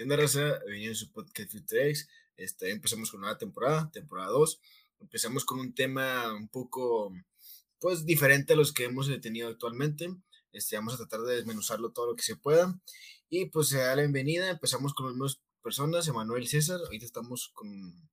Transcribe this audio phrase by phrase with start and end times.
[0.00, 0.60] ¿Qué onda, raza?
[0.60, 2.08] Bienvenido a su podcast Futrex.
[2.34, 4.58] Este, empezamos con una temporada, temporada 2.
[4.98, 7.12] Empezamos con un tema un poco,
[7.78, 10.08] pues, diferente a los que hemos tenido actualmente.
[10.52, 12.80] Este, vamos a tratar de desmenuzarlo todo lo que se pueda.
[13.28, 14.48] Y pues se da la bienvenida.
[14.48, 16.80] Empezamos con las mismas personas, Emanuel César.
[16.82, 18.08] Ahorita estamos con,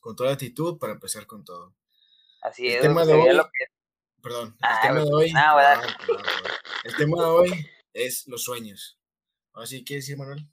[0.00, 1.74] con toda la actitud para empezar con todo.
[2.40, 2.80] Así es.
[2.80, 3.38] Tema de hoy,
[4.22, 4.56] Perdón.
[4.58, 5.32] el ah, tema de hoy.
[6.84, 8.98] el tema de hoy es los sueños.
[9.52, 10.48] Así que decir, Manuel.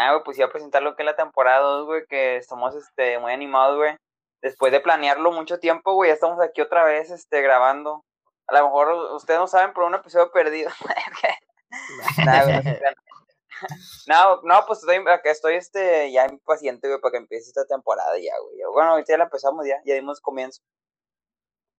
[0.00, 2.72] Ah, güey, pues iba a presentar lo que es la temporada 2, güey, que estamos
[2.76, 3.96] este, muy animados, güey.
[4.40, 8.04] Después de planearlo mucho tiempo, güey, ya estamos aquí otra vez este, grabando.
[8.46, 10.70] A lo mejor ustedes no saben, pero un episodio perdido.
[14.06, 18.38] no, no, pues estoy, estoy este, ya impaciente, güey, para que empiece esta temporada ya,
[18.38, 18.56] güey.
[18.72, 20.62] Bueno, ahorita ya la empezamos ya, ya dimos comienzo.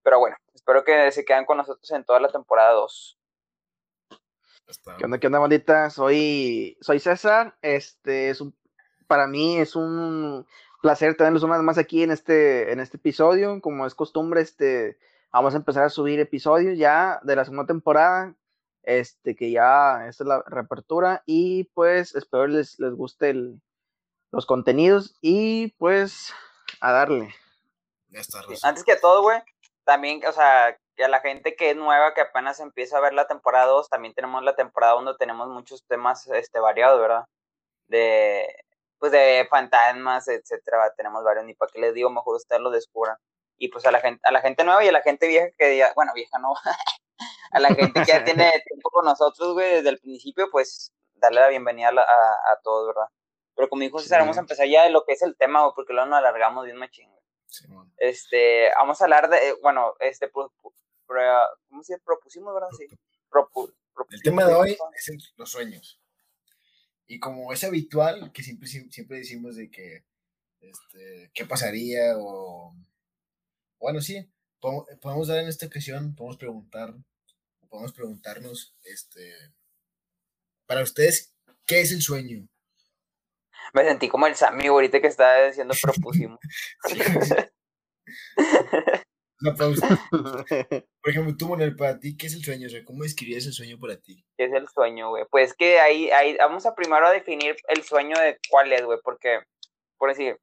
[0.02, 3.19] Pero bueno, espero que se queden con nosotros en toda la temporada 2.
[4.98, 5.90] ¿Qué onda, qué onda, bandita?
[5.90, 7.56] Soy, soy César.
[7.62, 8.54] Este es un,
[9.06, 10.46] para mí es un
[10.82, 13.60] placer tenerlos una vez más aquí en este, en este episodio.
[13.60, 14.98] Como es costumbre, este,
[15.32, 18.34] vamos a empezar a subir episodios ya de la segunda temporada.
[18.82, 21.22] Este, que ya esta es la reapertura.
[21.26, 23.34] Y pues espero les, les guste
[24.30, 25.16] los contenidos.
[25.20, 26.32] Y pues
[26.80, 27.34] a darle.
[28.08, 29.40] Ya está, Antes que todo, güey,
[29.84, 33.26] también, o sea, a la gente que es nueva, que apenas empieza a ver la
[33.26, 37.24] temporada 2, también tenemos la temporada donde tenemos muchos temas este, variados, ¿verdad?
[37.88, 38.46] De,
[38.98, 43.16] pues de fantasmas, etcétera, tenemos varios, ni para qué les digo, mejor ustedes lo descubran.
[43.56, 45.76] Y pues a la gente, a la gente nueva y a la gente vieja que
[45.76, 46.54] ya, bueno, vieja no,
[47.52, 51.40] a la gente que ya tiene tiempo con nosotros, güey, desde el principio, pues darle
[51.40, 53.08] la bienvenida a, a, todos, ¿verdad?
[53.54, 55.72] Pero como dijo César, vamos a empezar ya de lo que es el tema, güey,
[55.74, 57.86] porque luego nos alargamos bien machín, güey.
[57.98, 60.30] este, vamos a hablar de, bueno, este,
[61.68, 62.68] ¿cómo se propusimos, verdad?
[62.76, 62.86] Sí.
[64.10, 66.00] el tema de hoy es los sueños.
[67.06, 70.04] Y como es habitual, que siempre, siempre decimos de que,
[70.60, 72.16] este, ¿qué pasaría?
[72.16, 72.74] O,
[73.80, 74.30] bueno, sí,
[74.60, 76.94] podemos, dar en esta ocasión, podemos preguntar,
[77.68, 79.34] podemos preguntarnos, este,
[80.66, 81.34] para ustedes,
[81.66, 82.46] ¿qué es el sueño?
[83.74, 86.38] Me sentí como el Sammy ahorita que estaba diciendo propusimos.
[91.02, 92.66] Por ejemplo, tú, Manuel, para ti, ¿qué es el sueño?
[92.66, 94.22] O sea, ¿cómo describías el sueño para ti?
[94.36, 95.24] ¿Qué es el sueño, güey?
[95.30, 98.98] Pues que ahí, ahí, vamos a primero a definir el sueño de cuál es, güey,
[99.02, 99.40] porque,
[99.98, 100.38] por decir,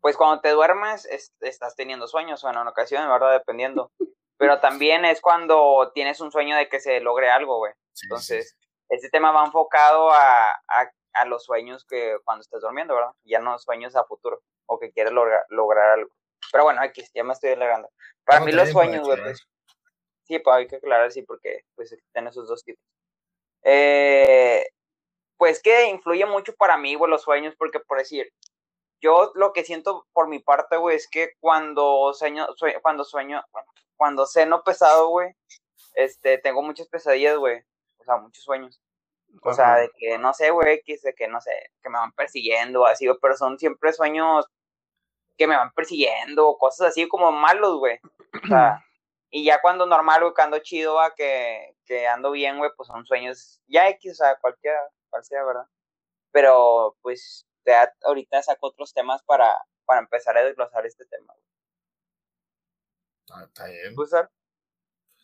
[0.00, 1.06] pues cuando te duermes,
[1.40, 3.32] estás teniendo sueños, o en ocasiones, ¿verdad?
[3.32, 3.92] Dependiendo.
[4.38, 7.72] Pero también es cuando tienes un sueño de que se logre algo, güey.
[8.04, 8.56] Entonces,
[8.88, 13.10] este tema va enfocado a, a, a, los sueños que cuando estás durmiendo, ¿verdad?
[13.24, 16.10] Ya no sueños a futuro, o que quieres lograr algo.
[16.52, 17.90] Pero bueno, aquí ya me estoy alargando.
[18.24, 19.46] Para mí los sueños, güey, pues.
[20.24, 22.84] Sí, pues hay que aclarar, sí, porque pues tiene esos dos tipos.
[23.62, 24.66] Eh,
[25.38, 28.30] pues que influye mucho para mí, güey, los sueños, porque por decir,
[29.00, 32.46] yo lo que siento por mi parte, güey, es que cuando sueño,
[32.82, 33.42] cuando sueño,
[33.96, 35.32] cuando ceno pesado, güey,
[35.94, 37.62] este, tengo muchas pesadillas, güey,
[37.98, 38.80] o sea, muchos sueños.
[39.42, 41.50] O sea, de que, no sé, güey, que, que, no sé,
[41.82, 44.46] que me van persiguiendo, así, pero son siempre sueños
[45.38, 47.98] que me van persiguiendo, cosas así como malos, güey.
[48.44, 48.84] O sea,
[49.30, 53.06] y ya cuando normal, güey, cuando chido, va, que, que ando bien, güey, pues son
[53.06, 55.66] sueños ya X, o sea, cualquiera, cual sea, ¿verdad?
[56.32, 61.44] Pero, pues, ya ahorita saco otros temas para, para empezar a desglosar este tema, güey.
[63.30, 63.94] Ah, está bien.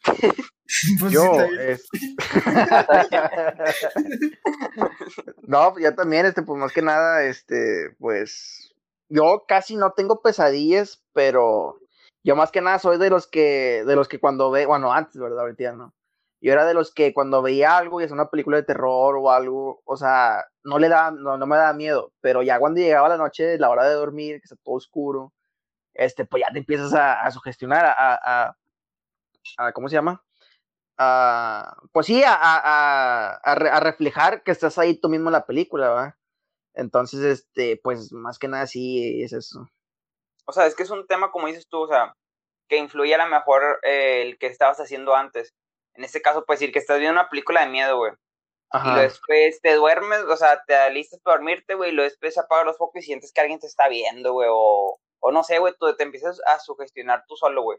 [1.01, 1.89] pues yo, es...
[5.43, 8.74] no, yo también, este, pues más que nada, este, pues
[9.15, 11.79] yo casi no tengo pesadillas, pero
[12.25, 15.21] yo más que nada soy de los que, de los que cuando ve, bueno, antes,
[15.21, 15.41] ¿verdad?
[15.41, 15.95] Ahorita no.
[16.41, 19.31] Yo era de los que cuando veía algo y es una película de terror o
[19.31, 23.09] algo, o sea, no le da, no, no me da miedo, pero ya cuando llegaba
[23.09, 25.33] la noche, la hora de dormir, que está todo oscuro,
[25.95, 28.57] este, pues ya te empiezas a, a sugestionar, a,
[29.59, 30.23] a, ¿cómo se llama?
[30.99, 35.89] A, pues sí, a, a, a, reflejar que estás ahí tú mismo en la película,
[35.91, 36.15] ¿verdad?
[36.75, 39.69] Entonces, este, pues más que nada sí es eso.
[40.47, 42.15] O sea, es que es un tema, como dices tú, o sea,
[42.69, 45.55] que influye a lo mejor eh, el que estabas haciendo antes.
[45.95, 48.13] En este caso, pues decir que estás viendo una película de miedo, güey.
[48.73, 52.67] Y después te duermes, o sea, te alistas para dormirte, güey, y luego después apagas
[52.67, 55.75] los focos y sientes que alguien te está viendo, güey, o, o no sé, güey,
[55.79, 57.79] tú te empiezas a sugestionar tú solo, güey.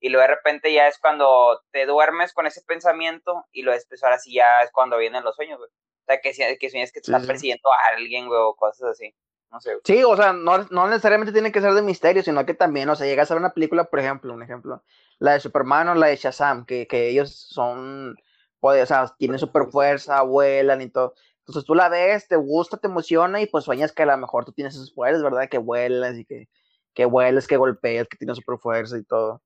[0.00, 4.04] Y luego de repente ya es cuando te duermes con ese pensamiento y luego después
[4.04, 5.70] ahora sí ya es cuando vienen los sueños, güey.
[6.04, 9.14] O sea, que, que sueñas que te estás persiguiendo a alguien, güey, o cosas así.
[9.50, 9.78] No sé.
[9.84, 12.96] Sí, o sea, no, no, necesariamente tiene que ser de misterio, sino que también, o
[12.96, 14.82] sea, llegas a ver una película, por ejemplo, un ejemplo,
[15.18, 18.16] la de Superman o la de Shazam, que, que ellos son,
[18.60, 21.14] o sea, tienen super fuerza, vuelan y todo.
[21.38, 24.44] Entonces tú la ves, te gusta, te emociona y pues sueñas que a lo mejor
[24.44, 25.48] tú tienes esos poderes, ¿verdad?
[25.48, 26.48] Que vuelas y que,
[26.94, 29.42] que vuelas, que golpeas, que tienes super fuerza y todo.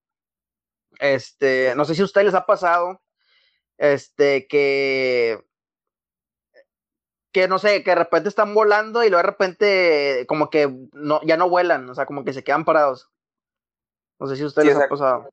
[1.01, 3.01] Este, no sé si a ustedes les ha pasado,
[3.79, 5.45] este, que,
[7.33, 11.21] que no sé, que de repente están volando y luego de repente como que no,
[11.25, 13.11] ya no vuelan, o sea, como que se quedan parados.
[14.19, 15.31] No sé si a ustedes les ha pasado.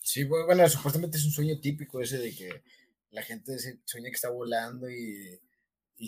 [0.00, 2.62] Sí, bueno, supuestamente es un sueño típico ese de que
[3.10, 5.40] la gente sueña que está volando y,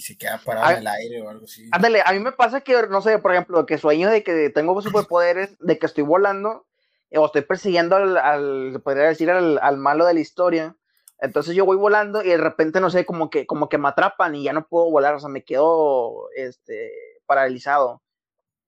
[0.01, 1.69] se queda parado en el aire o algo así.
[1.73, 4.81] Ándale, a mí me pasa que, no sé, por ejemplo, que sueño de que tengo
[4.83, 6.67] superpoderes, de que estoy volando
[7.11, 10.77] o estoy persiguiendo al, podría decir, al, al, malo de la historia.
[11.21, 14.35] Entonces yo voy volando y de repente, no sé, como que, como que me atrapan
[14.35, 16.93] y ya no puedo volar, o sea, me quedo este,
[17.27, 18.03] paralizado.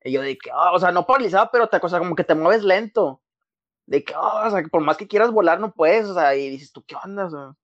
[0.02, 2.34] Y yo de que, ah, o sea, no paralizado, pero otra cosa, como que te
[2.34, 3.20] mueves lento
[3.86, 6.34] de que, oh, o sea, que por más que quieras volar no puedes, o sea,
[6.34, 7.26] y dices, ¿tú qué onda?
[7.26, 7.54] O sea?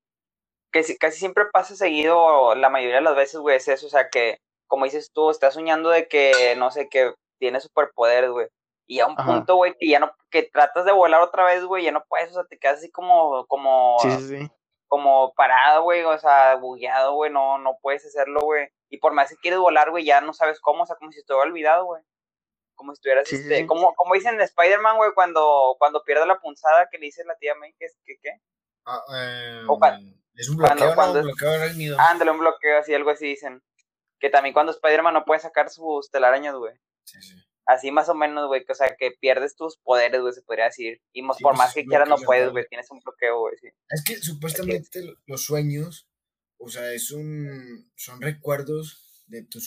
[0.72, 4.10] Que casi siempre pasa seguido, la mayoría de las veces, güey, es eso, o sea,
[4.10, 8.48] que, como dices tú, estás soñando de que, no sé, que tienes superpoderes, güey,
[8.86, 11.84] y a un punto, güey, que ya no, que tratas de volar otra vez, güey,
[11.84, 14.50] ya no puedes, o sea, te quedas así como, como, sí, sí, sí.
[14.88, 19.30] Como parado, güey, o sea, bugueado, güey, no, no puedes hacerlo, güey, y por más
[19.30, 21.86] que quieres volar, güey, ya no sabes cómo, o sea, como si te hubiera olvidado,
[21.86, 22.02] güey
[22.76, 26.98] como si estuvieras, este, como, como dicen Spider-Man, güey, cuando, cuando pierde la punzada que
[26.98, 28.30] le dice la tía May, que es, que qué?
[28.84, 31.30] Ah, em, es un bloqueo, cuando, ¿no?
[31.30, 33.62] un bloqueo Ándale, un bloqueo, así, algo así dicen.
[34.20, 36.74] Que también cuando Spider-Man no puede sacar sus telarañas, güey.
[37.04, 37.34] Sí, sí.
[37.66, 40.66] Así más o menos, güey, que, o sea, que pierdes tus poderes, güey, se podría
[40.66, 41.02] decir.
[41.12, 43.68] Y por pues, más que quieras no puedes, güey, tienes un bloqueo, güey, sí.
[43.90, 46.08] Es que supuestamente los sueños,
[46.58, 49.60] o sea, es un, son recuerdos de tu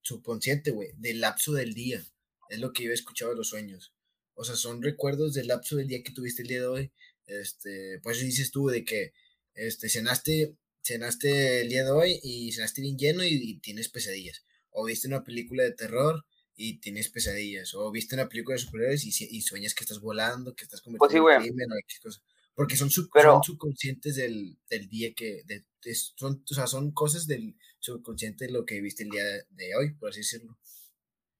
[0.00, 2.02] subconsciente, güey, del lapso del día.
[2.48, 3.94] Es lo que yo he escuchado de los sueños.
[4.34, 6.92] O sea, son recuerdos del lapso del día que tuviste el día de hoy.
[7.26, 9.12] Este, pues dices tú de que
[9.54, 14.44] este, cenaste, cenaste el día de hoy y cenaste bien lleno y, tienes pesadillas.
[14.70, 16.24] O viste una película de terror
[16.56, 17.74] y tienes pesadillas.
[17.74, 21.24] O viste una película de superhéroes y, y sueñas que estás volando, que estás cometiendo
[21.24, 22.20] pues un crimen o X cosa.
[22.54, 25.42] Porque son, son subconscientes del, del día que.
[25.46, 25.64] De,
[25.94, 29.94] son, o sea, son cosas del subconsciente de lo que viste el día de hoy,
[29.94, 30.56] por así decirlo.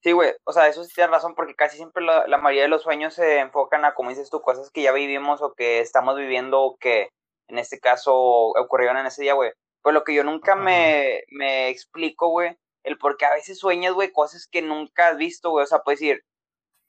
[0.02, 2.82] Sí, güey, o sea, eso sí tienes razón, porque casi siempre la, mayoría de los
[2.82, 6.60] sueños se enfocan a, como dices tú, cosas que ya vivimos o que estamos viviendo
[6.60, 7.08] o que
[7.46, 9.52] en este caso ocurrieron en ese día, güey.
[9.80, 13.92] Pues lo que yo nunca me, me explico, güey, el por qué a veces sueñas,
[13.92, 15.64] güey, cosas que nunca has visto, güey.
[15.64, 16.24] O sea, puedes decir,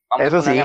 [0.10, 0.63] vamos eso sí.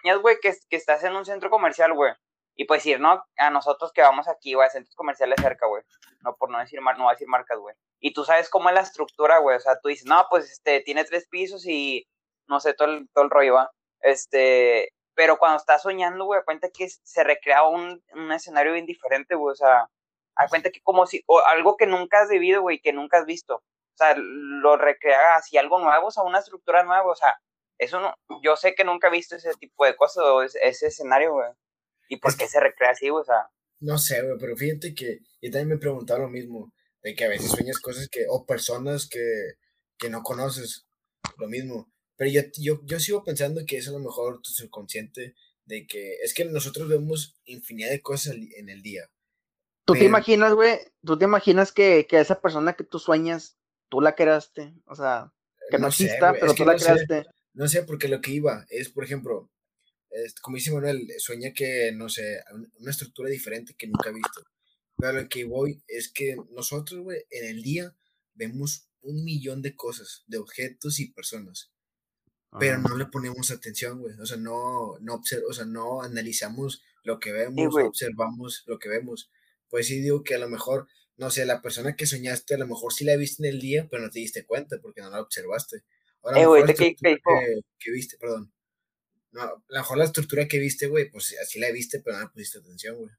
[0.00, 2.12] Sueñas, güey, que, que estás en un centro comercial, güey.
[2.56, 3.24] Y pues decir, ¿no?
[3.36, 5.82] A nosotros que vamos aquí, güey, a centros comerciales cerca, güey.
[6.22, 7.74] No, por no decir, no voy a decir marcas, güey.
[8.00, 9.56] Y tú sabes cómo es la estructura, güey.
[9.56, 12.06] O sea, tú dices, no, pues este, tiene tres pisos y
[12.46, 13.70] no sé, todo el, todo el rollo, ¿va?
[14.00, 19.34] Este, pero cuando estás soñando, güey, cuenta que se recrea un, un escenario bien diferente,
[19.34, 19.52] güey.
[19.52, 19.88] O sea,
[20.36, 23.26] a cuenta que como si, o algo que nunca has vivido, güey, que nunca has
[23.26, 23.62] visto.
[23.94, 27.40] O sea, lo recrea así algo nuevo, o sea, una estructura nueva, o sea,
[27.78, 30.88] eso no, yo sé que nunca he visto ese tipo de cosas o ese, ese
[30.88, 31.50] escenario, güey.
[32.08, 33.48] ¿Y por qué se recrea así, o sea?
[33.80, 37.24] No sé, güey, pero fíjate que yo también me he preguntado lo mismo, de que
[37.24, 39.20] a veces sueñas cosas que, o personas que,
[39.96, 40.86] que no conoces,
[41.38, 41.92] lo mismo.
[42.16, 45.34] Pero yo, yo, yo sigo pensando que es a lo mejor tu subconsciente,
[45.66, 49.08] de que es que nosotros vemos infinidad de cosas en el día.
[49.84, 50.78] ¿Tú te imaginas, güey?
[51.04, 53.58] ¿Tú te imaginas que, que esa persona que tú sueñas,
[53.94, 54.74] tú la creaste?
[54.86, 55.32] O sea,
[55.70, 57.26] que no, exista, pero tú la creaste.
[57.52, 59.50] no sé, porque lo que iba es, por ejemplo,
[60.42, 62.42] como dice Manuel, sueña que, no sé,
[62.80, 64.42] una estructura diferente que nunca he visto.
[64.96, 67.94] Pero lo que voy es que nosotros, güey, en el día
[68.34, 71.70] vemos un millón de cosas, de objetos y personas.
[72.58, 74.14] Pero no le ponemos atención, güey.
[74.20, 79.30] O sea, no, no, o sea, no analizamos lo que vemos, observamos lo que vemos.
[79.68, 82.66] Pues sí digo que a lo mejor, no sé, la persona que soñaste, a lo
[82.66, 85.20] mejor sí la viste en el día, pero no te diste cuenta porque no la
[85.20, 85.82] observaste.
[86.22, 88.52] Ahora, eh, güey, que, que, viste, perdón.
[89.32, 92.22] No, a lo mejor la estructura que viste, güey, pues así la viste, pero no
[92.22, 93.10] le pusiste atención, güey.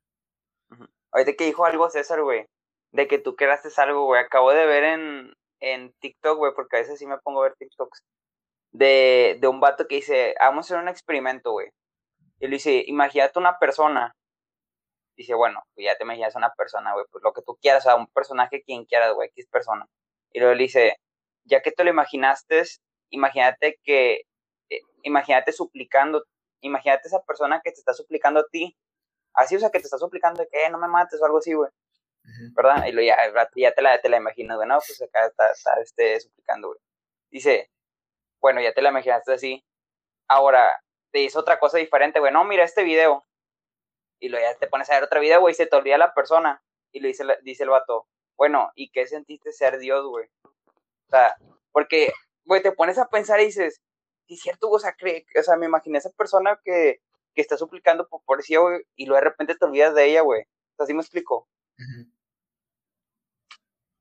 [1.11, 2.45] Ahorita que dijo algo César, güey,
[2.91, 4.21] de que tú creaste algo, güey.
[4.21, 7.55] Acabo de ver en, en TikTok, güey, porque a veces sí me pongo a ver
[7.57, 8.01] TikToks,
[8.71, 11.69] de, de un vato que dice, vamos a hacer un experimento, güey.
[12.39, 14.13] Y le dice, imagínate una persona.
[15.15, 17.89] Dice, bueno, pues ya te imaginas una persona, güey, pues lo que tú quieras, o
[17.89, 19.87] sea, un personaje quien quieras, güey, X persona.
[20.31, 20.97] Y luego le dice,
[21.45, 22.63] ya que te lo imaginaste,
[23.09, 24.23] imagínate que
[24.69, 26.25] eh, imagínate suplicando,
[26.61, 28.75] imagínate esa persona que te está suplicando a ti,
[29.33, 31.37] así, o sea, que te está suplicando de que eh, no me mates o algo
[31.39, 31.69] así, güey.
[32.55, 32.87] ¿Verdad?
[32.87, 33.17] Y lo, ya,
[33.55, 36.79] ya te la, te la imaginas, güey, no, pues acá está, está este, suplicando, güey.
[37.31, 37.69] Dice,
[38.41, 39.63] bueno, ya te la imaginaste así.
[40.27, 40.81] Ahora,
[41.11, 43.24] te hizo otra cosa diferente, güey, no, mira este video.
[44.25, 46.15] Y lo ya te pones a ver otro video, güey, y se te olvida la
[46.15, 46.63] persona.
[46.91, 50.27] Y le dice, dice el vato, bueno, ¿y qué sentiste ser Dios, güey?
[50.43, 51.37] O sea,
[51.71, 52.11] porque,
[52.43, 53.83] güey, te pones a pensar y dices,
[54.27, 57.01] sí, cierto, o sea, cree, o sea, me imaginé a esa persona que,
[57.35, 60.41] que está suplicando por policía, güey, y luego de repente te olvidas de ella, güey.
[60.41, 61.47] O sea, ¿así me explico?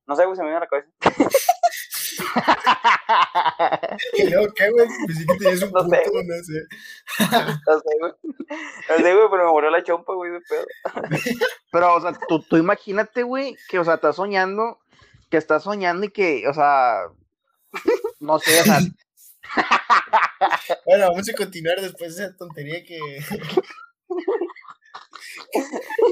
[0.06, 0.88] No sé, güey, se me viene a la cabeza.
[4.16, 4.24] ¿Qué,
[4.56, 4.88] ¿Qué, güey?
[5.06, 6.02] Pensé que tenías un No sé.
[6.12, 6.66] no sé.
[7.66, 8.12] No sé, güey.
[8.88, 10.64] No sé, güey, pero me murió la chompa, güey, de pedo.
[11.72, 14.80] Pero, o sea, tú, tú imagínate, güey, que, o sea, estás soñando,
[15.30, 17.02] que estás soñando y que, o sea,
[18.20, 18.78] no sé, o sea,
[20.86, 22.98] Bueno, vamos a continuar después de esa tontería que.
[25.48, 25.62] que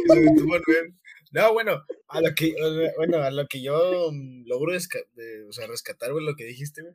[0.07, 0.95] se aventó Manuel.
[1.33, 2.55] No, bueno, a lo que,
[2.97, 6.83] bueno, a lo que yo mm, logro de- o sea, rescatar, güey, lo que dijiste,
[6.83, 6.95] güey.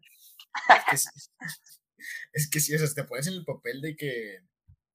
[0.69, 1.09] Es que, sí,
[2.33, 4.39] es que sí, o sea, te pones en el papel de que,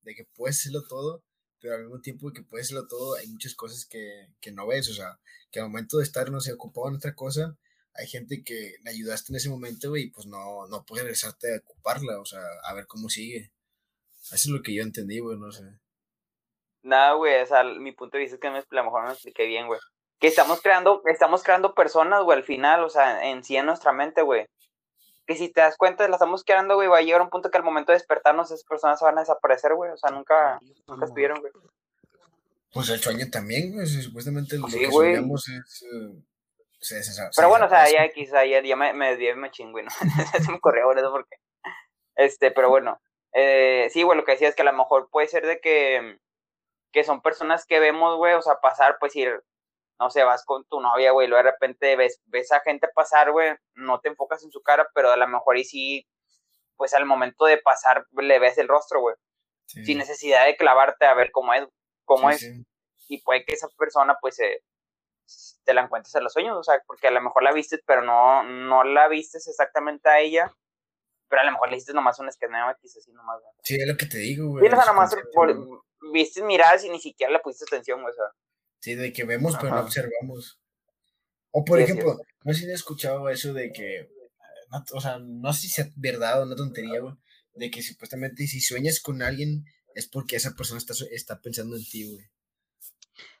[0.03, 1.23] de que puedes hacerlo todo,
[1.61, 4.89] pero al mismo tiempo que puedes hacerlo todo, hay muchas cosas que, que no ves,
[4.89, 5.19] o sea,
[5.51, 7.57] que al momento de estar, no sé, ocupado en otra cosa,
[7.95, 11.55] hay gente que le ayudaste en ese momento, güey, y pues no, no puede regresarte
[11.55, 13.51] a ocuparla, o sea, a ver cómo sigue.
[14.25, 15.63] Eso es lo que yo entendí, güey, no sé.
[16.83, 19.01] Nada, güey, o sea, mi punto de vista es que no me, a lo mejor
[19.01, 19.79] no me expliqué bien, güey.
[20.19, 23.91] Que estamos creando, estamos creando personas, güey, al final, o sea, en sí en nuestra
[23.93, 24.45] mente, güey.
[25.25, 27.57] Que si te das cuenta, la estamos creando, güey, va a llegar un punto que
[27.57, 29.91] al momento de despertarnos esas personas van a desaparecer, güey.
[29.91, 31.51] O sea, nunca, nunca estuvieron, güey.
[32.73, 35.15] Pues el sueño también, güey, si supuestamente lo Sí, que güey.
[35.15, 35.83] soñamos es...
[35.83, 36.21] eh,
[36.79, 39.35] se- se- se- Pero bueno, o sea, se- ya quizá ya, ya me, me desvié
[39.35, 39.89] me chingüe, ¿no?
[40.47, 41.37] Se me corrió por eso porque.
[42.15, 42.99] Este, pero bueno.
[43.31, 46.19] Eh, sí, güey, lo que decía es que a lo mejor puede ser de que,
[46.93, 49.43] que son personas que vemos, güey, o sea, pasar, pues ir,
[49.99, 52.87] no sé, vas con tu novia, güey, y luego de repente ves, ves a gente
[52.87, 56.07] pasar, güey, no te enfocas en su cara, pero a lo mejor y sí,
[56.77, 59.15] pues al momento de pasar le ves el rostro, güey,
[59.65, 61.67] sí, sin necesidad de clavarte a ver cómo es,
[62.05, 62.65] cómo sí, es sí.
[63.07, 64.61] y puede que esa persona pues eh,
[65.63, 68.03] te la encuentres en los sueños, o sea, porque a lo mejor la viste, pero
[68.03, 70.53] no, no la vistes exactamente a ella,
[71.27, 73.41] pero a lo mejor le hiciste nomás un escaneo X así nomás.
[73.41, 73.53] güey.
[73.63, 74.61] Sí, es lo que te digo, güey.
[74.61, 75.83] Sí, o sea, es nomás por-.
[76.11, 78.25] Viste miradas y ni siquiera le pusiste atención, güey, o sea.
[78.79, 80.59] Sí, de que vemos, pero no observamos.
[81.51, 84.09] O por Sí, ejemplo, no sé si han escuchado eso de que,
[84.71, 87.13] no- o sea, no sé si es verdad o una tontería, güey,
[87.53, 89.63] de que supuestamente si sueñas con alguien
[89.95, 92.25] es porque esa persona está, está pensando en ti, güey.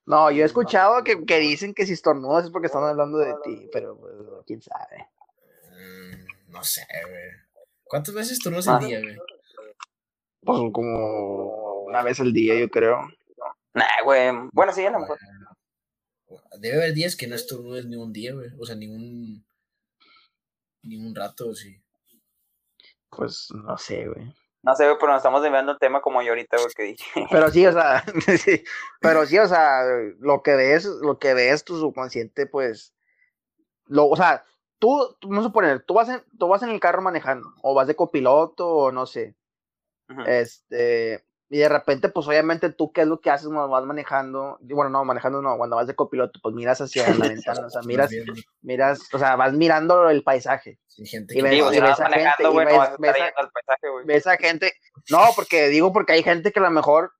[0.05, 3.33] no, yo he escuchado que, que dicen que si estornudas es porque están hablando de
[3.43, 4.13] ti, pero pues,
[4.45, 5.07] quién sabe.
[5.71, 7.63] Mm, no sé, güey.
[7.85, 8.77] ¿Cuántas veces Ah.
[8.77, 9.17] al día, güey?
[10.41, 11.62] Pues como
[11.93, 13.07] una vez al día, yo creo.
[13.75, 14.31] Nah, güey.
[14.51, 15.19] Bueno, sí, a lo mejor.
[16.59, 18.49] Debe haber días que no estornudes ni un día, güey.
[18.59, 19.45] O sea, ni un,
[20.81, 21.79] ni un rato, sí.
[23.09, 24.33] Pues no sé, güey.
[24.63, 27.27] No sé, güey, pero nos estamos desviando el tema como yo ahorita, güey, que dije.
[27.29, 28.03] Pero sí, o sea,
[28.39, 28.63] sí,
[28.99, 29.83] pero sí, o sea,
[30.19, 32.95] lo que ves, lo que ves tu subconsciente, pues,
[33.85, 34.45] lo, o sea,
[34.79, 37.75] tú, tú, vamos a suponer, tú vas en, tú vas en el carro manejando, o
[37.75, 39.35] vas de copiloto, o no sé,
[40.25, 41.23] este,
[41.53, 44.57] y de repente, pues, obviamente, tú, ¿qué es lo que haces cuando vas manejando?
[44.67, 47.69] Y Bueno, no, manejando no, cuando vas de copiloto, pues, miras hacia la ventana, o
[47.69, 48.09] sea, miras,
[48.61, 52.01] miras, o sea, vas mirando el paisaje, sí, gente y ves- y ves a gente,
[52.09, 54.05] manejando, y güey, no ves- vas a estar ves a- yendo al paisaje, güey.
[54.05, 54.73] ves a gente,
[55.11, 57.11] no, porque digo porque hay gente que a lo mejor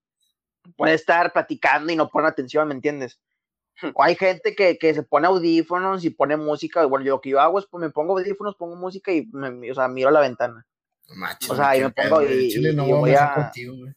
[0.78, 3.20] puede estar platicando y no pone atención, ¿me entiendes?
[3.94, 7.30] O hay gente que, que se pone audífonos y pone música, bueno, yo lo que
[7.32, 10.12] yo hago es pues me pongo audífonos, pongo música y me, o sea, miro a
[10.12, 10.66] la ventana.
[11.16, 13.94] Macho, O sea, y me pongo y- Chile, no y voy a contigo, güey.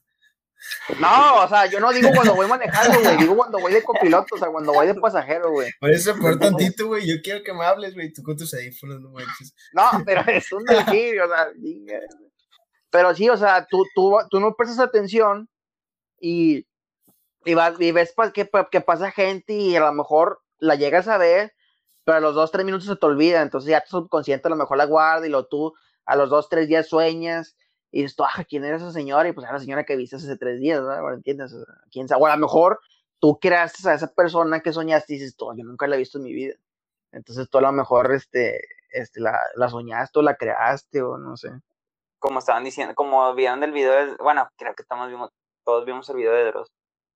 [1.01, 4.35] No, o sea, yo no digo cuando voy manejando, güey, digo cuando voy de copiloto,
[4.35, 5.71] o sea, cuando voy de pasajero, güey.
[5.81, 9.01] Por eso, por tantito, güey, yo quiero que me hables, güey, tú con tus audífonos,
[9.01, 9.55] no manches.
[9.73, 11.49] No, pero es un delfín, o sea,
[12.91, 15.49] pero sí, o sea, tú, tú, tú no prestas atención
[16.21, 16.67] y,
[17.45, 21.53] y, vas, y ves que pasa gente y a lo mejor la llegas a ver,
[22.05, 24.57] pero a los dos, tres minutos se te olvida, entonces ya tu subconsciente a lo
[24.57, 27.57] mejor la guarda y lo tú a los dos, tres días sueñas
[27.99, 29.29] y dices, ah, ¿quién era esa señora?
[29.29, 30.91] Y pues era la señora que viste hace tres días, ¿no?
[30.93, 31.55] Ahora entiendes,
[31.91, 32.81] quién sabe, o a lo mejor
[33.21, 36.25] tú creaste a esa persona que soñaste y dices, yo nunca la he visto en
[36.25, 36.55] mi vida.
[37.13, 38.61] Entonces tú a lo mejor este,
[38.91, 41.51] este, la, la soñaste o la creaste o no sé.
[42.19, 45.31] como estaban diciendo, como vieron del video, de- bueno, creo que estamos vimos,
[45.65, 46.69] todos vimos el video de Dross,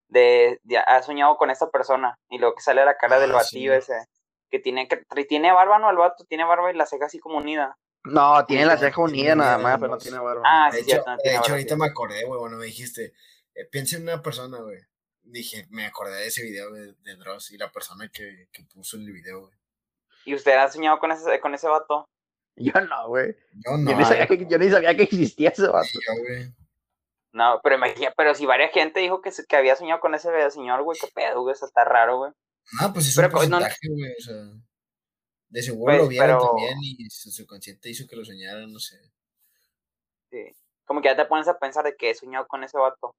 [0.09, 3.35] de, de ha soñado con esta persona y luego que sale la cara del Ah,
[3.35, 3.79] batillo sí.
[3.79, 4.07] ese,
[4.51, 7.39] que tiene, que tiene barba, no, el vato tiene barba y la ceja así como
[7.39, 7.77] unida.
[8.05, 10.43] No, tiene la ceja unida nada más, pero no tiene barba.
[10.45, 13.13] Ah, De sí, hecho, de tiene hecho ahorita me acordé, güey, bueno, me dijiste,
[13.55, 14.79] eh, piensa en una persona, güey.
[15.23, 18.97] Dije, me acordé de ese video de, de Dross y la persona que, que puso
[18.97, 19.55] el video, güey.
[20.25, 22.07] ¿Y usted ha soñado con ese, con ese vato?
[22.57, 23.37] Yo no, güey.
[23.53, 25.89] Yo no, Yo, ni sabía que, yo ni sabía que existía ese vato.
[25.95, 26.53] yo, güey.
[27.33, 30.29] No, pero imagina, pero si varias gente dijo que, se- que había soñado con ese
[30.51, 32.33] señor, güey, qué pedo, güey, eso está raro, güey.
[32.81, 34.35] No, pues es Pero, un pues, no- porcentaje, güey, o sea.
[35.51, 39.01] De seguro lo vieron también y su subconsciente hizo que lo soñaran, no sé.
[40.31, 40.45] Sí.
[40.85, 43.15] Como que ya te pones a pensar de que he soñado con ese vato.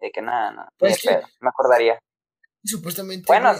[0.00, 0.72] De que nada, nada.
[0.78, 1.04] Pues
[1.40, 1.98] me acordaría.
[2.64, 3.26] supuestamente.
[3.26, 3.52] Bueno.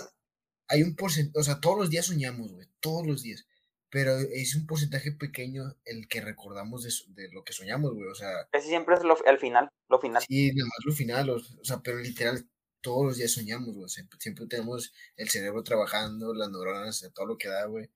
[0.69, 3.47] hay un porcentaje, o sea, todos los días soñamos, güey, todos los días.
[3.91, 6.83] Pero es un porcentaje pequeño el que recordamos
[7.15, 8.49] de, lo que soñamos, güey, o sea.
[8.53, 10.23] Ese siempre es lo, el final, lo final.
[10.27, 12.49] Sí, nada más lo final, o, sea, pero literal,
[12.83, 13.89] todos los días soñamos, güey.
[13.89, 17.89] Siempre, tenemos el cerebro trabajando, las neuronas, todo lo que da, güey.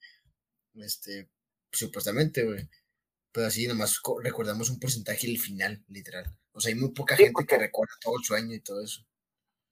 [0.74, 1.28] Este,
[1.72, 2.68] supuestamente, güey.
[3.32, 6.24] Pero así nomás recordamos un porcentaje el final, literal.
[6.52, 9.02] O sea, hay muy poca gente que recuerda todo el sueño y todo eso.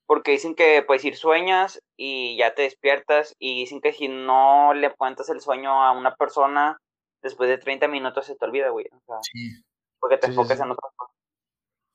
[0.06, 4.74] Porque dicen que puedes ir sueñas y ya te despiertas y dicen que si no
[4.74, 6.76] le cuentas el sueño a una persona,
[7.22, 8.84] después de 30 minutos se te olvida, güey.
[8.92, 9.62] O sea, sí.
[9.98, 11.16] Porque te enfocas en otras cosas.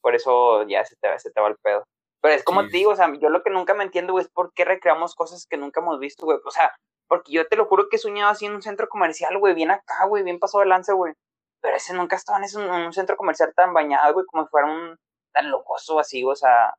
[0.01, 1.85] Por eso ya se te, se te va el pedo.
[2.21, 4.31] Pero es como te digo, o sea, yo lo que nunca me entiendo, güey, es
[4.31, 6.37] por qué recreamos cosas que nunca hemos visto, güey.
[6.45, 6.75] O sea,
[7.07, 9.71] porque yo te lo juro que he soñado así en un centro comercial, güey, bien
[9.71, 11.13] acá, güey, bien pasado de lance, güey.
[11.61, 14.97] Pero ese nunca estaba en, un centro comercial tan bañado, güey, como si fuera un
[15.33, 16.73] tan lujoso así, o sea,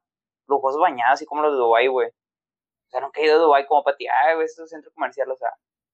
[0.47, 2.09] lujoso bañado, así como los de Dubai, güey.
[2.09, 4.93] O sea, nunca he ido a Dubai como para ti, güey, ese es un centro
[4.93, 5.51] comercial, o sea,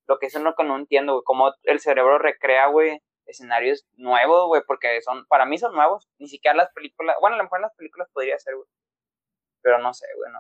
[0.09, 4.63] lo que eso que no entiendo, güey, cómo el cerebro recrea, güey, escenarios nuevos, güey,
[4.67, 7.63] porque son, para mí son nuevos, ni siquiera las películas, bueno, a lo mejor en
[7.63, 8.69] las películas podría ser, güey,
[9.67, 10.39] pero no sé, güey, no,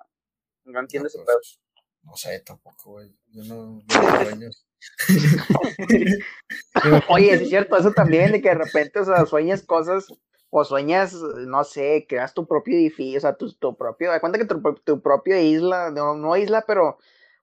[0.72, 1.38] no entiendo ese pedo.
[1.38, 1.60] Pues,
[2.04, 3.82] no sé, tampoco, güey, yo no,
[7.08, 10.06] Oye, es cierto, eso también, de que de repente, o sea, sueñas cosas,
[10.48, 14.38] o sueñas, no sé, creas tu propio edificio, o sea, tu, tu propio, da cuenta
[14.38, 16.98] que tu, tu propia isla, no, no isla, pero, o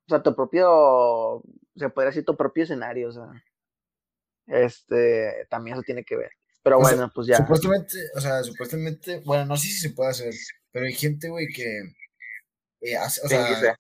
[0.08, 1.44] sea, tu propio,
[1.76, 3.28] se podría decir tu propio escenario, o sea,
[4.48, 6.32] este, también eso tiene que ver.
[6.64, 7.36] Pero bueno, pues ya.
[7.36, 10.34] Supuestamente, o sea, supuestamente, bueno, no sé si se puede hacer,
[10.74, 11.84] pero hay gente, güey, que,
[12.82, 13.78] eh, hace, o sea,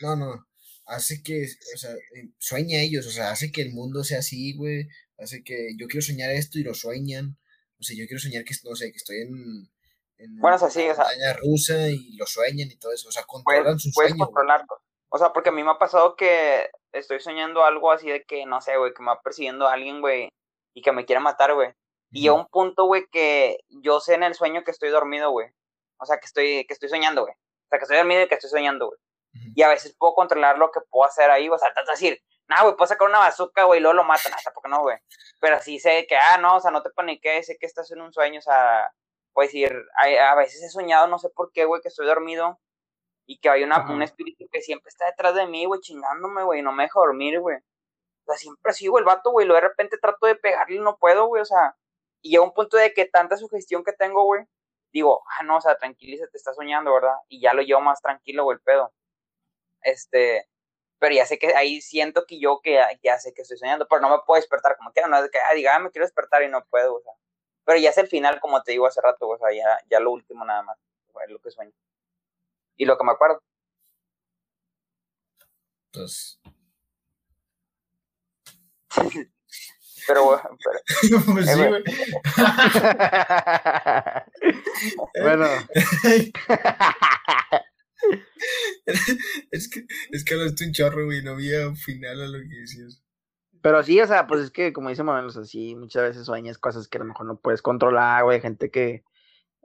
[0.00, 0.46] no, no,
[0.86, 4.56] hace que, o sea, eh, sueña ellos, o sea, hace que el mundo sea así,
[4.56, 4.88] güey,
[5.18, 7.36] hace que yo quiero soñar esto y lo sueñan,
[7.78, 9.68] o sea, yo quiero soñar que, no sé, que estoy en,
[10.18, 10.92] en bueno, o sea,
[11.42, 14.14] rusa y lo sueñan y todo eso, o sea, controlan su sueño.
[14.16, 14.80] Puedes controlarlo.
[15.08, 18.46] O sea, porque a mí me ha pasado que estoy soñando algo así de que,
[18.46, 20.30] no sé, güey, que me va persiguiendo a alguien, güey,
[20.74, 21.72] y que me quiere matar, güey.
[22.12, 25.48] Y a un punto, güey, que yo sé en el sueño que estoy dormido, güey.
[25.98, 27.34] O sea, que estoy, que estoy soñando, güey.
[27.34, 29.00] O sea, que estoy dormido y que estoy soñando, güey.
[29.54, 32.56] Y a veces puedo controlar lo que puedo hacer ahí, o sea, es decir, no,
[32.62, 34.98] güey, puedo sacar una bazooka, güey, y luego lo matan, hasta porque no, güey.
[35.40, 38.00] Pero sí sé que, ah, no, o sea, no te paniques, sé que estás en
[38.00, 38.92] un sueño, o sea,
[39.32, 42.58] puedes decir, a, veces he soñado, no sé por qué, güey, que estoy dormido
[43.26, 46.62] y que hay una, un espíritu que siempre está detrás de mí, güey, chingándome, güey,
[46.62, 47.56] no me deja dormir, güey.
[47.56, 50.96] O sea, siempre sigo el vato, güey, luego de repente trato de pegarle y no
[50.98, 51.76] puedo, güey, o sea,
[52.22, 54.44] y llega un punto de que tanta sugestión que tengo, güey,
[54.96, 57.14] digo, ah, no, o sea, tranquilízate, te está soñando, ¿verdad?
[57.28, 58.92] Y ya lo llevo más tranquilo, güey, el pedo.
[59.82, 60.48] Este,
[60.98, 64.00] pero ya sé que ahí siento que yo que ya, sé que estoy soñando, pero
[64.00, 66.42] no me puedo despertar como quiera, no es que, ah, diga, ah, me quiero despertar
[66.42, 67.12] y no puedo, o sea.
[67.64, 70.12] Pero ya es el final, como te digo hace rato, o sea, ya, ya lo
[70.12, 70.78] último nada más,
[71.24, 71.72] es lo que sueño.
[72.76, 73.42] Y lo que me acuerdo.
[75.92, 76.40] Pues.
[80.06, 80.40] pero,
[81.02, 81.82] pero pues sí, eh,
[85.22, 85.46] bueno.
[89.50, 92.60] es que, es que hablaste un chorro, güey, no había un final a lo que
[92.60, 93.02] decías.
[93.62, 96.58] Pero sí, o sea, pues es que, como dice Manuel, o sí, muchas veces sueñas
[96.58, 99.04] cosas que a lo mejor no puedes controlar, güey, gente que,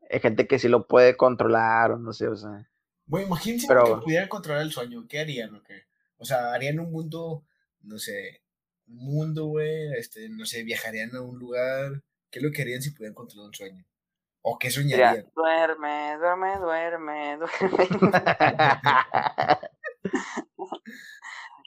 [0.10, 2.67] hay gente que sí lo puede controlar, o no sé, o sea.
[3.06, 5.84] Güey, imagínense que pudieran controlar el sueño, ¿qué harían o qué?
[6.17, 7.45] O sea, harían un mundo,
[7.82, 8.41] no sé,
[8.91, 12.91] mundo, güey, este, no sé, viajarían a un lugar, ¿qué es lo que harían si
[12.91, 13.86] pudieran controlar un sueño?
[14.43, 15.30] ¿O qué soñarían?
[15.36, 17.88] duerme, duerme, duerme, duerme.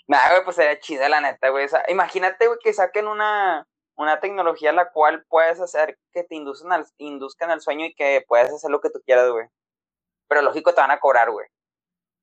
[0.06, 1.66] Nada, güey, pues sería chida la neta, güey.
[1.88, 6.87] imagínate, güey, que saquen una, una tecnología la cual puedes hacer que te induzcan al,
[6.98, 9.46] induzcan al sueño y que puedas hacer lo que tú quieras, güey.
[10.28, 11.46] Pero lógico te van a cobrar, güey,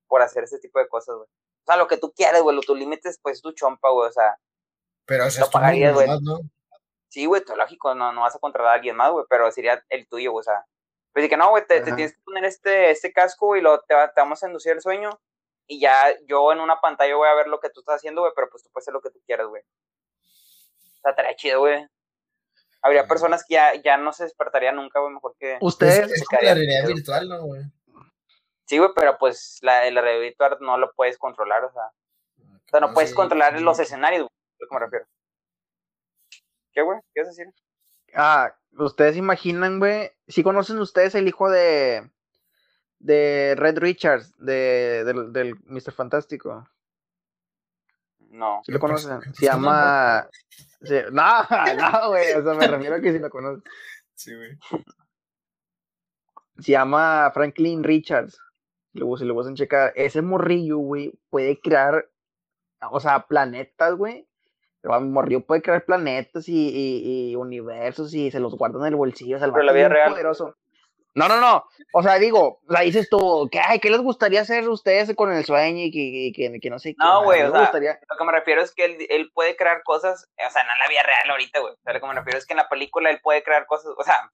[0.06, 1.26] por hacer ese tipo de cosas, güey.
[1.26, 4.36] O sea, lo que tú quieras, güey, tu límites, pues tu chompa, güey, o sea.
[5.06, 6.08] Pero, o sea, lo pagarías, güey.
[6.20, 6.40] ¿no?
[7.08, 9.84] Sí, güey, tú lógico, no, no vas a contratar a alguien más, güey, pero sería
[9.90, 10.64] el tuyo, güey, o sea.
[11.12, 14.42] Pues que no, güey, te, tienes que poner este, este casco y lo, te, vamos
[14.42, 15.10] a inducir el sueño
[15.66, 18.32] y ya yo en una pantalla voy a ver lo que tú estás haciendo, güey,
[18.34, 19.62] pero pues tú puedes hacer lo que tú quieras, güey.
[19.62, 21.86] O sea, estaría chido, güey.
[22.80, 25.58] Habría personas que ya, ya no se despertarírían nunca, güey, mejor que...
[25.60, 26.10] Ustedes...
[26.10, 27.62] Es, la realidad virtual, ¿no, güey?
[28.66, 31.92] Sí, güey, pero pues la, la realidad virtual no lo puedes controlar, o sea...
[32.38, 35.06] O sea, no, puedes controlar los escenarios, güey, lo que me refiero.
[36.72, 37.00] ¿Qué, güey?
[37.12, 37.46] ¿Qué vas a decir?
[38.14, 40.10] Ah, ustedes imaginan, güey.
[40.28, 42.10] Si conocen ustedes el hijo de.
[42.98, 45.92] de Red Richards, de, del, del Mr.
[45.92, 46.68] Fantástico.
[48.18, 48.62] No.
[48.64, 49.20] ¿Sí lo conocen?
[49.34, 50.28] Se llama.
[51.10, 51.46] No,
[51.76, 52.32] no, güey.
[52.32, 53.62] O sea, me refiero a que sí lo conocen.
[54.14, 54.58] Sí, güey.
[56.58, 58.38] Se llama Franklin Richards.
[58.94, 62.10] Luego, si lo vas a checar, ese morrillo, güey, puede crear,
[62.90, 64.28] o sea, planetas, güey.
[64.82, 69.38] El morrillo puede crear planetas y, y, universos y se los guarda en el bolsillo.
[69.38, 70.10] Pero la vida real.
[70.10, 70.56] Poderoso.
[71.14, 71.64] No, no, no.
[71.92, 75.44] O sea, digo, sea, dices tú, ¿qué, ay, ¿qué les gustaría hacer ustedes con el
[75.44, 76.96] sueño y que, que, que no sé qué?
[76.98, 78.00] No, güey, o sea, gustaría...
[78.08, 80.78] lo que me refiero es que él, él, puede crear cosas, o sea, no en
[80.78, 81.74] la vida real ahorita, güey.
[81.74, 83.92] O sea, lo que me refiero es que en la película él puede crear cosas,
[83.96, 84.30] o sea,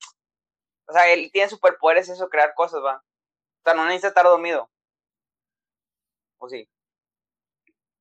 [0.87, 2.97] o sea, él tiene superpoderes eso, crear cosas, va.
[2.99, 4.71] O sea, no necesita estar dormido.
[6.39, 6.69] ¿O sí?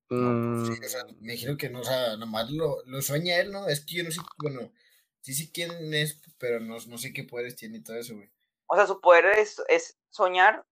[0.09, 1.17] No, sí, o sea, mm.
[1.19, 3.67] me dijeron que no, o sea, nomás lo, lo sueña él, ¿no?
[3.67, 4.71] Es que yo no sé, bueno,
[5.21, 8.29] sí sé quién es, pero no, no sé qué poderes tiene y todo eso, güey.
[8.67, 10.65] O sea, su poder es, es soñar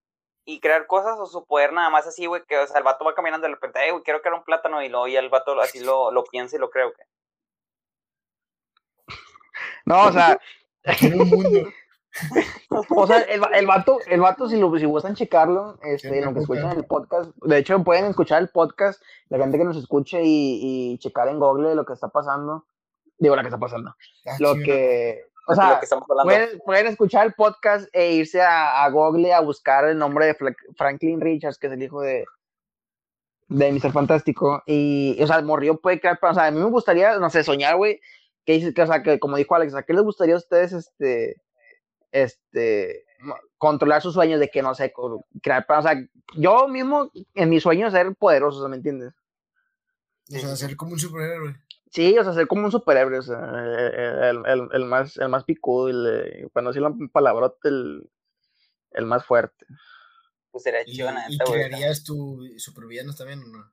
[0.45, 3.03] y crear cosas, o su poder nada más así, güey, que o sea, el vato
[3.03, 5.59] va caminando de repente, eh, güey, quiero crear un plátano, y luego y el vato
[5.59, 7.03] así lo, lo piensa y lo creo, que.
[9.85, 10.39] No, o sea.
[11.01, 11.69] un mundo.
[12.89, 16.39] O sea, el, el, vato, el vato, si, lo, si gustan checarlo, este, lo que
[16.39, 20.23] escuchan en el podcast, de hecho pueden escuchar el podcast, la gente que nos escuche
[20.23, 22.65] y, y checar en Google lo que está pasando,
[23.17, 25.81] digo, lo que está pasando, ah, lo que, o sea,
[26.23, 30.55] pueden, pueden, escuchar el podcast e irse a, a, Google a buscar el nombre de
[30.75, 32.25] Franklin Richards, que es el hijo de,
[33.49, 33.91] de Mr.
[33.91, 37.29] Fantástico, y, o sea, el morrió puede crear, o sea, a mí me gustaría, no
[37.29, 37.99] sé, soñar, güey,
[38.45, 40.71] que dice, que, o sea, que como dijo Alex, ¿a qué les gustaría a ustedes,
[40.71, 41.35] este,
[42.15, 43.05] este,
[43.57, 44.93] controlar sus sueños de que, no sé,
[45.41, 45.95] crear, o sea,
[46.35, 49.13] yo mismo en mis sueños ser poderoso, ¿me entiendes?
[50.29, 51.55] O sea, ser como un superhéroe.
[51.91, 53.37] Sí, o sea, ser como un superhéroe, o sea,
[54.29, 58.09] el, el, el más, el más picudo, el, cuando decir la palabrote, el,
[58.91, 59.65] el más fuerte.
[60.51, 61.01] Pues sería ¿Y,
[61.33, 63.71] ¿y crearías tu supervillanos también o no?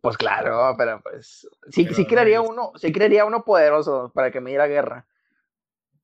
[0.00, 4.50] Pues claro, pero pues sí, sí crearía uno, sí crearía uno poderoso para que me
[4.50, 5.04] diera guerra.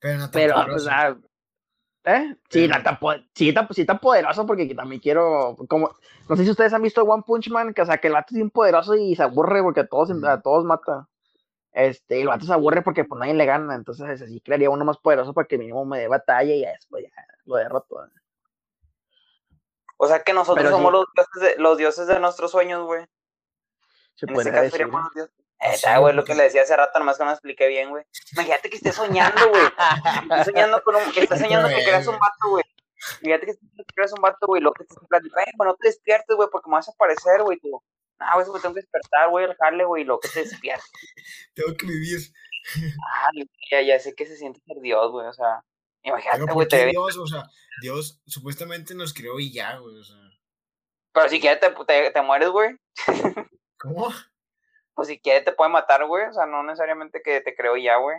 [0.00, 1.16] Pero no pero, o sea,
[2.08, 2.36] ¿Eh?
[2.48, 2.84] Sí, tan,
[3.34, 5.96] sí, sí, tan poderoso porque también quiero, como,
[6.28, 8.28] no sé si ustedes han visto One Punch Man, que o sea, que el vato
[8.30, 11.08] es bien poderoso y se aburre porque a todos, a todos mata.
[11.72, 14.98] Este, el vato se aburre porque pues nadie le gana, entonces así crearía uno más
[14.98, 17.10] poderoso para que mínimo me dé batalla y después ya
[17.44, 18.08] lo derroto.
[19.96, 23.04] O sea que nosotros somos los, dioses de, los dioses de nuestros sueños, güey.
[24.14, 24.88] Se puede decir.
[25.58, 28.04] Está, güey, lo que le decía hace rato, nomás que no me expliqué bien, güey.
[28.32, 29.64] Imagínate que estés soñando, güey.
[30.22, 32.64] Estás soñando con un, estás soñando que creas un vato, güey.
[33.22, 36.48] Imagínate que creas un vato, güey, lo que estás platicando, bueno, no te despiertes, güey,
[36.50, 37.82] porque me vas a aparecer, güey, tú.
[38.18, 40.90] No, güey, me tengo que despertar, güey, dejarle, güey, lo que te despiertes.
[41.54, 42.20] tengo que vivir.
[43.12, 43.28] Ah,
[43.70, 45.62] ya, ya sé que se siente ser Dios, güey, o sea.
[46.02, 47.44] Imagínate, güey, te Dios, o sea,
[47.80, 50.16] Dios supuestamente nos creó y ya, güey, o sea.
[51.12, 52.76] Pero si quieres te, te, te mueres, güey.
[53.78, 54.12] ¿Cómo?
[54.96, 56.26] Pues si quiere te puede matar, güey.
[56.26, 58.16] O sea, no necesariamente que te creo ya, güey.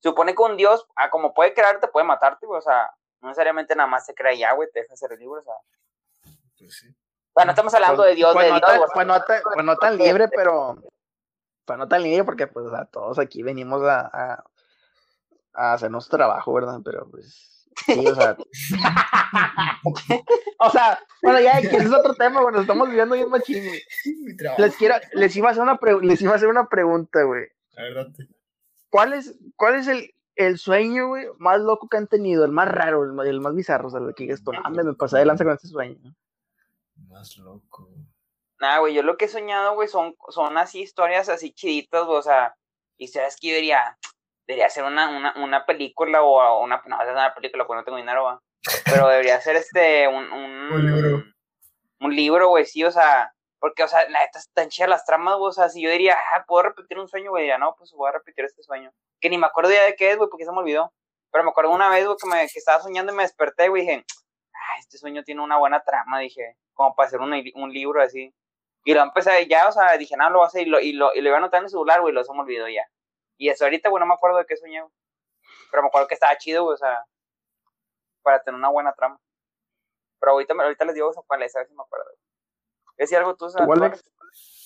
[0.00, 2.58] Supone que un dios, ah, como puede crearte, puede matarte, güey.
[2.58, 5.42] O sea, no necesariamente nada más te crea ya, güey, te deja ser libre, o
[5.42, 5.54] sea.
[6.58, 6.94] Pues sí.
[7.34, 8.70] Bueno, estamos hablando pues, de Dios, pues de no Dios.
[8.70, 10.76] Tan, pues, no tan, pues no tan libre, pero.
[11.64, 14.44] Pues no tan libre porque, pues, o sea, todos aquí venimos a, a,
[15.54, 16.80] a hacer nuestro trabajo, ¿verdad?
[16.84, 18.36] Pero, pues Sí, o sea.
[20.58, 23.62] o sea, bueno, ya que ese es otro tema, bueno, estamos viviendo bien machín,
[24.58, 27.46] Les quiero, les iba a hacer una les iba a hacer una pregunta, güey.
[27.76, 28.08] A ver,
[28.90, 32.44] ¿Cuál es, cuál es el, el sueño, güey, más loco que han tenido?
[32.44, 34.94] El más raro, el más, el más bizarro, o sea, el que esto, ande, me
[34.94, 36.14] pasé de lanza con este sueño.
[37.08, 37.90] Más loco.
[38.60, 42.18] Nah, güey, yo lo que he soñado, güey, son, son así historias así chiditas, güey,
[42.18, 42.56] o sea,
[42.96, 43.98] historias que yo diría,
[44.48, 48.24] debería ser una, una, una película o una, no, una película porque no tengo dinero,
[48.24, 48.42] ¿va?
[48.84, 51.24] pero debería ser este, un, un, un libro.
[52.00, 55.36] Un libro, güey, sí, o sea, porque, o sea, la neta están chidas las tramas,
[55.36, 57.42] güey, o sea, si yo diría, ah, ¿puedo repetir un sueño, güey?
[57.42, 60.12] Diría, no, pues voy a repetir este sueño, que ni me acuerdo ya de qué
[60.12, 60.92] es, güey, porque se me olvidó,
[61.30, 63.82] pero me acuerdo una vez, güey, que, me, que estaba soñando y me desperté, güey,
[63.82, 64.04] dije,
[64.54, 68.32] ah, este sueño tiene una buena trama, dije, como para hacer un, un libro así,
[68.84, 70.92] y lo empecé ya, o sea, dije, no, lo voy a hacer, y lo, y
[70.92, 72.86] lo, y lo iba a anotar en el celular, güey, lo se me olvidó ya.
[73.38, 74.82] Y eso ahorita, güey, no me acuerdo de qué soñé,
[75.70, 77.04] Pero me acuerdo que estaba chido, güey, o sea,
[78.22, 79.18] para tener una buena trama.
[80.20, 82.06] Pero ahorita, ahorita les digo cuál es, a ver si me acuerdo.
[82.96, 84.04] ¿Es algo tú, ¿Tú, Alex?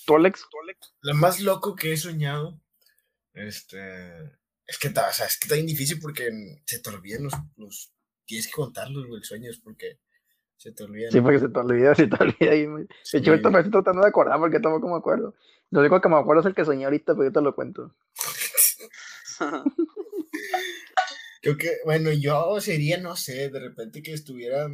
[0.07, 0.95] ¿Tú, Alex?
[1.03, 2.59] Lo más loco que he soñado,
[3.35, 6.31] este, es que, o sea, es que está bien difícil porque
[6.65, 7.93] se te olvidan los, los
[8.25, 10.01] tienes que contarlos, güey, sueños, porque
[10.57, 11.13] se te olvidan.
[11.13, 12.55] Sí, porque se te olvida, se te olvida.
[12.55, 15.35] Y, de hecho, ahorita me estoy tratando de acordar porque tampoco me acuerdo.
[15.71, 17.95] Lo único que me acuerdo es el que soñé ahorita, pero yo te lo cuento.
[21.43, 24.67] Creo que, bueno, yo sería, no sé, de repente que estuviera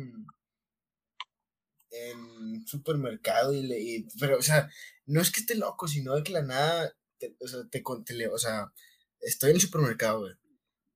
[1.91, 4.69] en supermercado y, le, pero, o sea,
[5.07, 7.83] no es que esté loco, sino de que la nada, te- o sea, te,
[8.29, 8.73] o sea,
[9.21, 10.35] estoy en el supermercado, güey,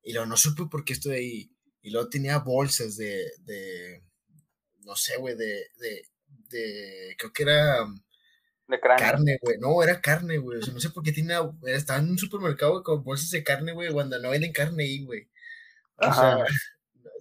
[0.02, 4.02] y luego no supe por qué estoy ahí, y luego tenía bolsas de, de,
[4.84, 6.08] no sé, güey, de, de,
[6.50, 7.86] de, creo que era
[8.72, 9.06] De cráneo.
[9.06, 12.10] carne, güey, no, era carne, güey, o sea, no sé por qué tenía, estaba en
[12.10, 15.28] un supermercado con bolsas de carne, güey, cuando no venden carne ahí, güey.
[15.96, 16.38] O sea,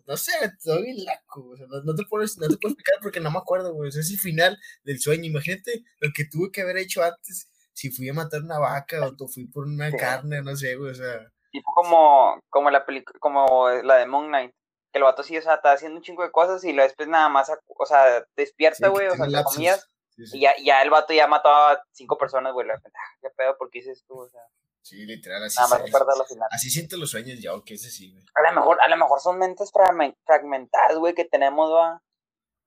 [0.07, 2.95] no sé, estoy bien laco, o sea, no, no te puedes, no te puedo explicar
[3.01, 6.25] porque no me acuerdo, güey, o sea, es el final del sueño, imagínate lo que
[6.25, 9.91] tuve que haber hecho antes, si fui a matar una vaca o fui por una
[9.91, 9.97] Sí.
[9.97, 11.19] carne, no sé, güey, o sea,
[11.51, 14.51] fue como, como la película, como la de Moon Knight.
[14.93, 17.29] Que el vato sí, o sea, está haciendo un chingo de cosas y después nada
[17.29, 19.89] más, o sea, despierta, güey, o sea, tiene entre comillas,
[20.25, 22.67] Sí, sí, y ya, ya el vato ya mató a cinco personas, güey.
[22.69, 22.79] ah,
[23.21, 23.57] ¿Qué pedo?
[23.57, 24.19] ¿Por qué dices tú?
[24.19, 24.41] O sea,
[24.81, 26.47] sí, literal, así, nada más lo final.
[26.51, 28.23] así siento los sueños yo, que es así, güey.
[28.35, 32.01] A lo mejor, a lo mejor son mentes fragmen- fragmentadas, güey, que tenemos, va.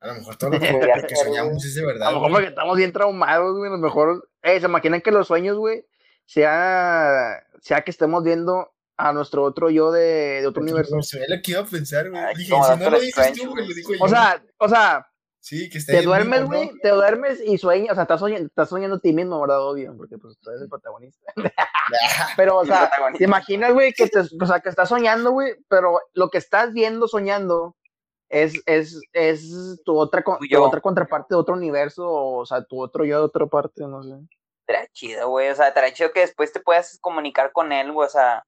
[0.01, 2.49] A lo mejor todo lo que, lo soñamos es de A verdad, lo mejor porque
[2.49, 3.69] estamos bien traumados, güey.
[3.71, 5.87] A lo mejor, eh, se imaginan que los sueños, güey,
[6.27, 11.01] sea, sea que estemos viendo a nuestro otro yo de, de otro universo.
[11.03, 12.23] Se ve lo que iba a pensar, güey.
[12.37, 13.69] Dije, si no lo dices tú, güey, güey.
[13.69, 14.05] lo digo yo.
[14.05, 15.07] O sea, o sea,
[15.45, 18.71] sí, que está te duermes, güey, te duermes y sueñas, o sea, estás soñando, estás
[18.71, 19.63] soñando a ti mismo, ¿verdad?
[19.63, 21.33] Obvio, porque pues tú eres el protagonista.
[22.37, 26.01] Pero, o sea, te imaginas, güey, que te, o sea, que estás soñando, güey, pero
[26.15, 27.77] lo que estás viendo soñando
[28.31, 32.81] es, es, es tu otra, con- Tu otra contraparte de otro universo, o sea, tu
[32.81, 34.15] otro yo de otra parte, no sé.
[34.67, 35.51] Estaría chido, güey.
[35.51, 38.07] O sea, estaría chido que después te puedas comunicar con él, güey.
[38.07, 38.45] O sea,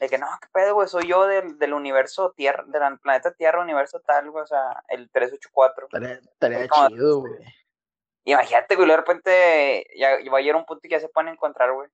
[0.00, 0.88] de que no, qué pedo, güey.
[0.88, 4.42] Soy yo del, del universo Tierra, del planeta Tierra, universo tal, güey.
[4.42, 5.88] O sea, el 384.
[6.32, 7.34] Estaría, chido, güey.
[8.24, 11.32] Imagínate, güey, de repente ya, ya va a llegar un punto que ya se pueden
[11.32, 11.88] encontrar, güey.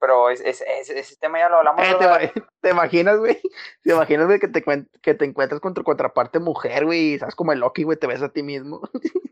[0.00, 1.82] Pero es, es- es- ese tema ya lo hablamos.
[1.86, 3.40] Eh, te, te imaginas, güey?
[3.82, 4.62] ¿Te imaginas, güey, que te,
[5.00, 7.14] que te encuentras con tu contraparte mujer, güey?
[7.14, 8.82] Y sabes como el Loki, güey, te ves a ti mismo.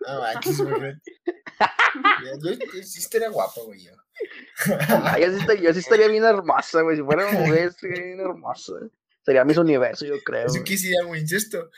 [0.06, 0.94] No manches, güey.
[2.42, 3.92] Yo sí estaría guapo, güey, yo.
[4.88, 6.96] Ah, yo, sí estaría, yo sí estaría bien hermosa, güey.
[6.96, 8.72] Si fuera mujer, estaría bien hermosa.
[9.24, 10.46] Sería mis universo, yo creo.
[10.46, 11.70] Eso sería muy incesto.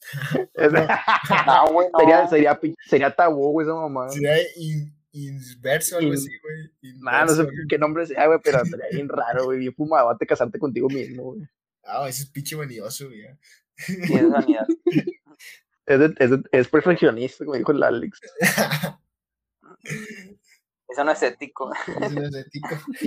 [0.54, 1.98] Es- No, güey, no.
[1.98, 4.08] sería, sería, sería tabú, güey, esa mamá.
[4.08, 6.94] Sería in- inverso, algo In- así, güey.
[7.00, 9.58] Nah, no sé qué nombre sea, güey, pero estaría bien raro, güey.
[9.58, 11.42] Bien fumadote casarte contigo mismo, güey.
[11.84, 13.26] Ah, ese es pinche vanidoso, güey.
[13.76, 14.66] Sí, es vanidad.
[15.86, 18.20] Es, de- es, de- es perfeccionista, como dijo el Alex.
[20.92, 21.70] Eso no es ético.
[21.86, 22.68] Eso no es ético.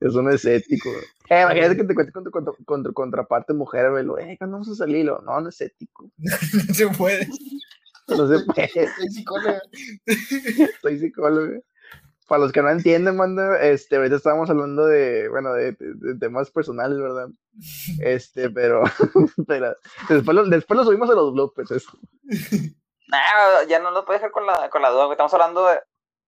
[0.00, 0.90] Eso no es ético.
[1.30, 4.32] Eh, imagínate que te cuentes con tu, con tu- con tu contraparte mujer, güey.
[4.32, 5.06] Eh, ¿cuándo vamos a salir?
[5.06, 6.10] No, no es ético.
[6.68, 7.28] No se puede.
[8.08, 8.68] No se puede.
[8.96, 9.62] Soy psicóloga.
[10.82, 11.62] Soy psicólogo.
[12.26, 16.14] Para los que no entienden, manda, este, ahorita estábamos hablando de, bueno, de, de- de
[16.18, 17.28] temas personales, ¿verdad?
[18.00, 18.82] Este, pero,
[19.46, 19.76] pero
[20.08, 21.84] después lo, después lo subimos a los bloopers.
[23.08, 25.12] Nah, ya no lo puedes dejar con la, con la duda, güey.
[25.14, 25.80] Estamos hablando de,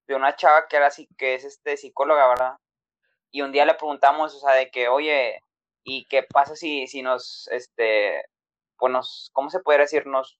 [0.09, 2.57] de una chava que era así, que es este psicóloga, ¿verdad?
[3.31, 5.41] Y un día le preguntamos, o sea, de que, oye,
[5.85, 8.25] ¿y qué pasa si, si nos, este,
[8.79, 10.07] pues nos, ¿cómo se puede decir?
[10.07, 10.39] Nos,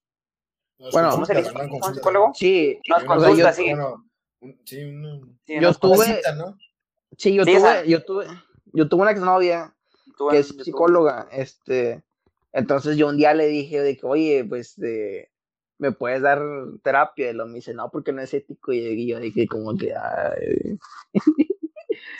[0.91, 1.51] Bueno, ¿cómo se dice?
[1.55, 2.31] ¿Un psicólogo?
[2.35, 3.63] Sí, Nos consulta, consulta, sí.
[3.69, 4.05] bueno,
[4.41, 6.57] un- sí, una, sí, Yo Tuve- una cita, ¿no?
[7.17, 8.27] sí, yo Sí, tuve, esa- yo tuve,
[8.73, 9.73] yo tuve una exnovia
[10.29, 12.03] que es psicóloga, este,
[12.53, 15.31] entonces yo un día le dije de que, oye, pues, de,
[15.79, 16.41] ¿me puedes dar
[16.83, 17.29] terapia?
[17.29, 20.77] Y lo me dice, no, porque no es ético, y yo dije como que, ay,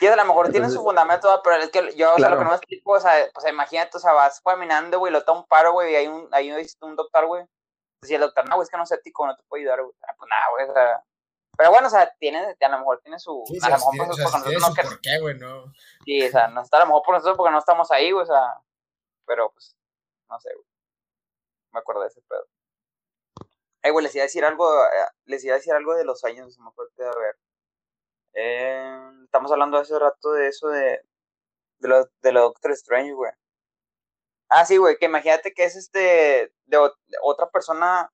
[0.00, 2.44] Sí, a lo mejor tiene su fundamento, pero es que yo, o sea, lo que
[2.44, 5.46] no me explico, o sea, pues imagínate, o sea, vas caminando, güey, lo está un
[5.46, 7.42] paro, güey, y hay un, hay un, un doctor, güey.
[7.42, 9.82] Entonces, y el doctor, no, güey, es que no es ético, no te puedo ayudar,
[9.82, 9.94] güey.
[10.02, 11.04] Ah, Pues nada, güey, o sea.
[11.56, 13.42] Pero bueno, o sea, tiene, a lo mejor tiene su.
[13.46, 15.00] Sí, a lo mejor tiene- o pues, sea, porque tiene nosotros su no queremos- por
[15.00, 15.72] qué, güey, no.
[16.04, 18.22] Sí, o sea, no está a lo mejor por nosotros porque no estamos ahí, güey,
[18.22, 18.60] o sea.
[19.26, 19.76] Pero pues,
[20.30, 20.66] no sé, güey.
[21.72, 22.46] Me acuerdo de ese pedo.
[23.82, 26.24] Eh, güey, les iba a decir algo, eh, les iba a decir algo de los
[26.24, 27.36] años, se me acuerdo de ver.
[28.34, 31.00] Eh, estamos hablando hace rato de eso de,
[31.78, 33.32] de lo, de lo Doctor Strange, güey.
[34.50, 36.78] Ah, sí, güey, que imagínate que es este, de,
[37.22, 38.10] otra persona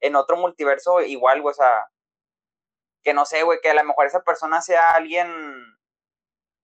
[0.00, 1.88] en otro multiverso igual, güey, o sea,
[3.02, 5.28] que no sé, güey, que a lo mejor esa persona sea alguien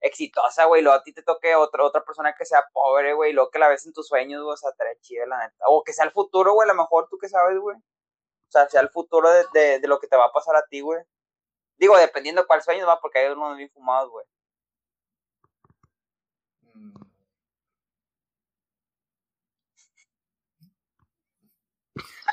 [0.00, 3.34] exitosa, güey, luego a ti te toque otra, otra persona que sea pobre, güey, y
[3.34, 5.64] luego que la ves en tus sueños, güey, o sea, estaría la neta.
[5.68, 7.76] O que sea el futuro, güey, a lo mejor tú que sabes, güey.
[8.54, 10.64] O sea, sea el futuro de, de, de lo que te va a pasar a
[10.64, 11.02] ti, güey.
[11.76, 14.24] Digo, dependiendo de cuál sueño, va, porque hay unos bien fumados, güey.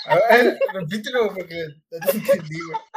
[0.05, 1.55] A ver, repítelo porque
[1.91, 2.81] no te entendí, güey.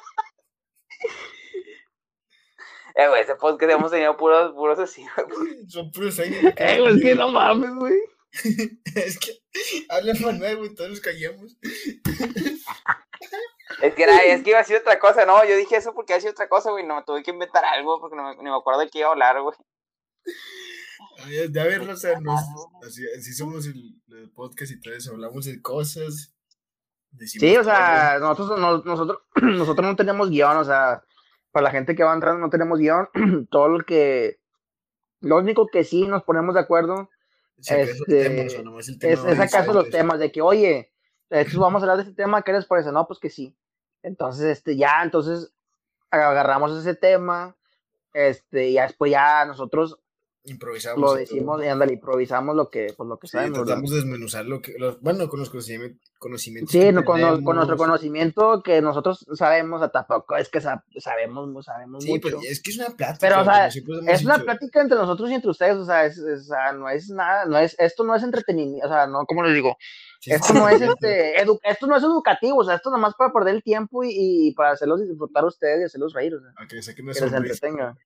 [2.96, 5.68] Eh, güey, ese podcast hemos tenido puros, puros así, güey.
[5.68, 6.54] Son puros años.
[6.56, 7.98] eh, güey, es que no mames, güey.
[8.94, 9.32] es que
[9.88, 11.56] habla Manuel, güey, todos nos callamos.
[13.82, 16.12] Es que, era, es que iba a ser otra cosa, no, yo dije eso porque
[16.12, 18.44] iba a ser otra cosa, güey, no, tuve que inventar algo porque no me, ni
[18.44, 19.56] me acuerdo de qué iba a hablar, güey.
[21.18, 22.40] Ay, De verlo, o sea, nos-
[22.86, 26.34] así, así somos el, el podcast y todo eso, hablamos de cosas.
[27.18, 31.02] Sí, o sea, nosotros, no- nosotros, nosotros no tenemos guion, o sea,
[31.52, 33.08] para la gente que va entrando no tenemos guion,
[33.50, 34.40] todo lo que,
[35.20, 37.08] lo único que sí nos ponemos de acuerdo
[37.60, 40.42] Si este, temas, o nomás el tema es, es va acaso los temas de que,
[40.42, 40.92] oye,
[41.30, 42.92] estos vamos a hablar de este tema, ¿qué les parece?
[42.92, 43.54] No, pues que sí.
[44.02, 45.52] Entonces, este, ya, entonces
[46.10, 47.56] agarramos ese tema,
[48.12, 49.98] este, y después ya nosotros
[50.44, 51.00] Improvisamos.
[51.00, 51.18] lo y todo.
[51.18, 53.64] decimos y ándale, improvisamos lo que, pues lo que Sí, sabemos.
[53.64, 54.74] tratamos de desmenuzar lo que.
[54.78, 56.00] lo- bueno, con los conocimientos.
[56.18, 60.82] conocimientos Sí, no, con, no- con nuestro conocimiento que nosotros sabemos, tampoco es que sa-
[60.98, 62.38] sabemos, sabemos Sí, mucho.
[62.38, 63.18] pues es que es una plática.
[63.20, 66.16] Pero, o sea, como es una plática entre nosotros y entre ustedes, o sea, es,
[66.18, 69.26] es- o sea, no es nada, no es, esto no es entretenimiento, o sea, no,
[69.26, 69.76] ¿cómo les digo?
[70.26, 73.54] Esto no es este, edu- esto no es educativo, o sea, esto nomás para perder
[73.54, 76.66] el tiempo y, y para hacerlos disfrutar a ustedes y hacerlos reír, o sea, A
[76.66, 77.96] que saquen una que les entretenga.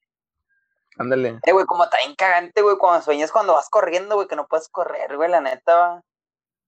[0.99, 1.39] Ándale.
[1.45, 4.49] Eh, güey, como está bien cagante, güey, cuando sueñas cuando vas corriendo, güey, que no
[4.49, 6.03] puedes correr, güey, la neta, va.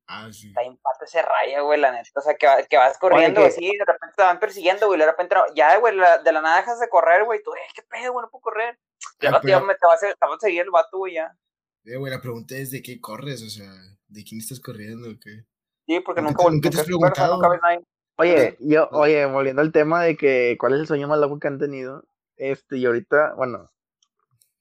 [0.07, 0.49] Ah, sí.
[0.49, 2.09] Está bien pato ese raya, güey, la neta.
[2.15, 4.99] O sea, que, va- que vas corriendo, que- así, de repente te van persiguiendo, güey,
[4.99, 7.53] y de repente, no- ya, güey, la- de la nada dejas de correr, güey, tú,
[7.55, 8.79] eh, qué pedo, güey, no puedo correr.
[9.21, 11.15] Ya Ah, no te, pero- me- te, va te va a seguir el vato, güey,
[11.15, 11.33] ya.
[11.85, 13.43] Eh, güey, la pregunta es: ¿de qué corres?
[13.43, 13.71] O sea,
[14.09, 15.11] ¿de quién estás corriendo?
[15.11, 15.45] o ¿Qué?
[15.87, 17.35] Sí, porque ¿Nunca nunca, te- nunca te has preguntado?
[17.37, 17.81] nunca ves nadie.
[18.17, 21.49] Oye, yo, oye, volviendo al tema de que cuál es el sueño más loco que
[21.49, 22.05] han tenido,
[22.37, 23.71] este, y ahorita, bueno,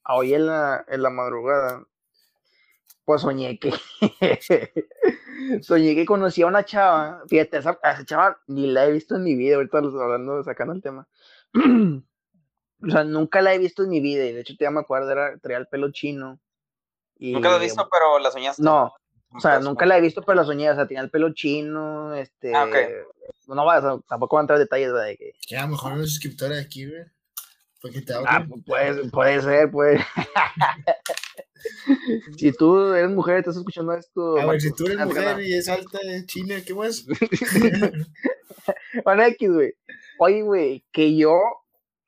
[0.08, 1.86] hoy en la, en la madrugada,
[3.05, 3.71] pues soñé que,
[5.62, 9.23] soñé que conocí a una chava, fíjate, esa, esa chava ni la he visto en
[9.23, 11.08] mi vida, ahorita los- hablando, sacando el tema,
[11.53, 15.12] o sea, nunca la he visto en mi vida, y de hecho ya me acuerdo,
[15.12, 16.39] era, traía el pelo chino,
[17.19, 18.63] y, Nunca lo he visto, pero la soñaste.
[18.63, 18.93] no,
[19.32, 21.34] o sea, Pues, nunca la he visto, pero la soñé, o sea, tenía el pelo
[21.34, 22.75] chino, este, Ah, ok.
[23.47, 25.69] no va, o sea, tampoco va a entrar en detalles de que, Que a lo
[25.69, 27.03] mejor suscriptora de aquí, güey.
[28.05, 30.03] Te Ah, puede, puede ser, puede.
[32.38, 34.38] si tú eres mujer y estás escuchando esto.
[34.38, 37.05] A ver, si tú eres mujer y es alta, es china, ¿qué más?
[39.03, 39.73] Bueno, X, güey.
[40.19, 41.39] Oye, güey, que yo,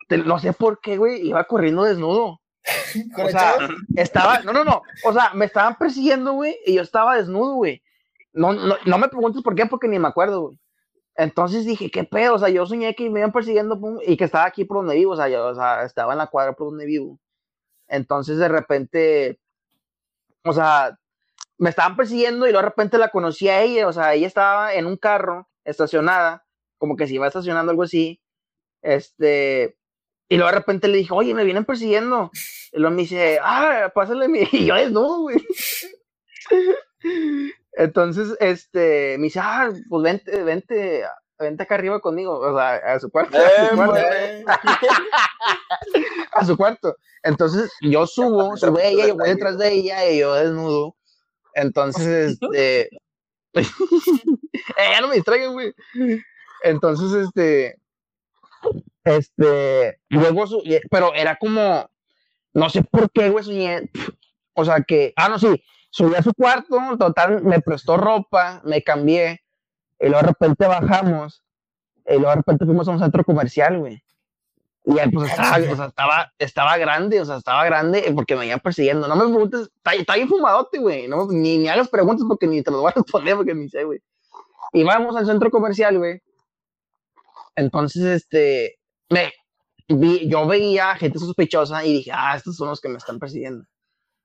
[0.07, 2.39] te- no sé por qué, güey, iba corriendo desnudo.
[3.15, 3.55] ¿Con O sea,
[3.95, 4.81] estaba, no, no, no.
[5.03, 7.81] O sea, me estaban persiguiendo, güey, y yo estaba desnudo, güey.
[8.33, 10.59] No, no, no me preguntes por qué, porque ni me acuerdo, güey.
[11.15, 12.35] Entonces dije, ¿qué pedo?
[12.35, 14.95] O sea, yo soñé que me iban persiguiendo pum, y que estaba aquí por donde
[14.95, 17.19] vivo, o sea, yo, o sea, estaba en la cuadra por donde vivo.
[17.87, 19.39] Entonces de repente,
[20.43, 20.97] o sea,
[21.57, 24.73] me estaban persiguiendo y luego de repente la conocí a ella, o sea, ella estaba
[24.73, 26.45] en un carro estacionada,
[26.77, 28.21] como que se iba estacionando algo así.
[28.81, 29.77] Este,
[30.31, 32.31] y luego de repente le dije, oye, me vienen persiguiendo.
[32.71, 34.39] Y luego me dice, ah, pásale mi.
[34.53, 35.45] Y yo desnudo, güey.
[37.73, 41.03] Entonces, este, me dice, ah, pues vente, vente,
[41.37, 43.37] vente acá arriba conmigo, o sea, a su cuarto.
[43.37, 44.45] a su cuarto, Eh,
[46.31, 46.95] a su cuarto.
[47.23, 50.95] Entonces, yo subo, sube ella, yo voy detrás de ella y yo desnudo.
[51.55, 52.83] Entonces, este.
[53.53, 53.65] eh,
[54.77, 55.73] ya no me distraigan, güey.
[56.63, 57.75] Entonces, este.
[59.03, 59.99] Este.
[60.09, 61.89] Luego, su- pero era como.
[62.53, 63.89] No sé por qué, güey, soñé.
[64.53, 65.13] O sea que.
[65.15, 65.63] Ah, no, sí.
[65.89, 69.41] Subí a su cuarto, total, me prestó ropa, me cambié.
[69.99, 71.43] Y luego de repente bajamos.
[72.07, 74.01] Y luego de repente fuimos a un centro comercial, güey.
[74.85, 78.47] Y ahí, pues estaba, o sea, estaba, estaba grande, o sea, estaba grande porque me
[78.47, 79.07] iban persiguiendo.
[79.07, 81.07] No me preguntes, está, está bien fumadote, güey.
[81.07, 83.83] No, ni, ni hagas preguntas porque ni te lo voy a responder porque ni sé,
[83.83, 83.99] güey.
[84.73, 86.21] Y vamos al centro comercial, güey.
[87.55, 88.79] Entonces, este,
[89.11, 89.31] me,
[89.87, 93.65] vi, yo veía gente sospechosa y dije, ah, estos son los que me están persiguiendo.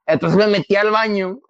[0.06, 1.40] Entonces me metí al baño,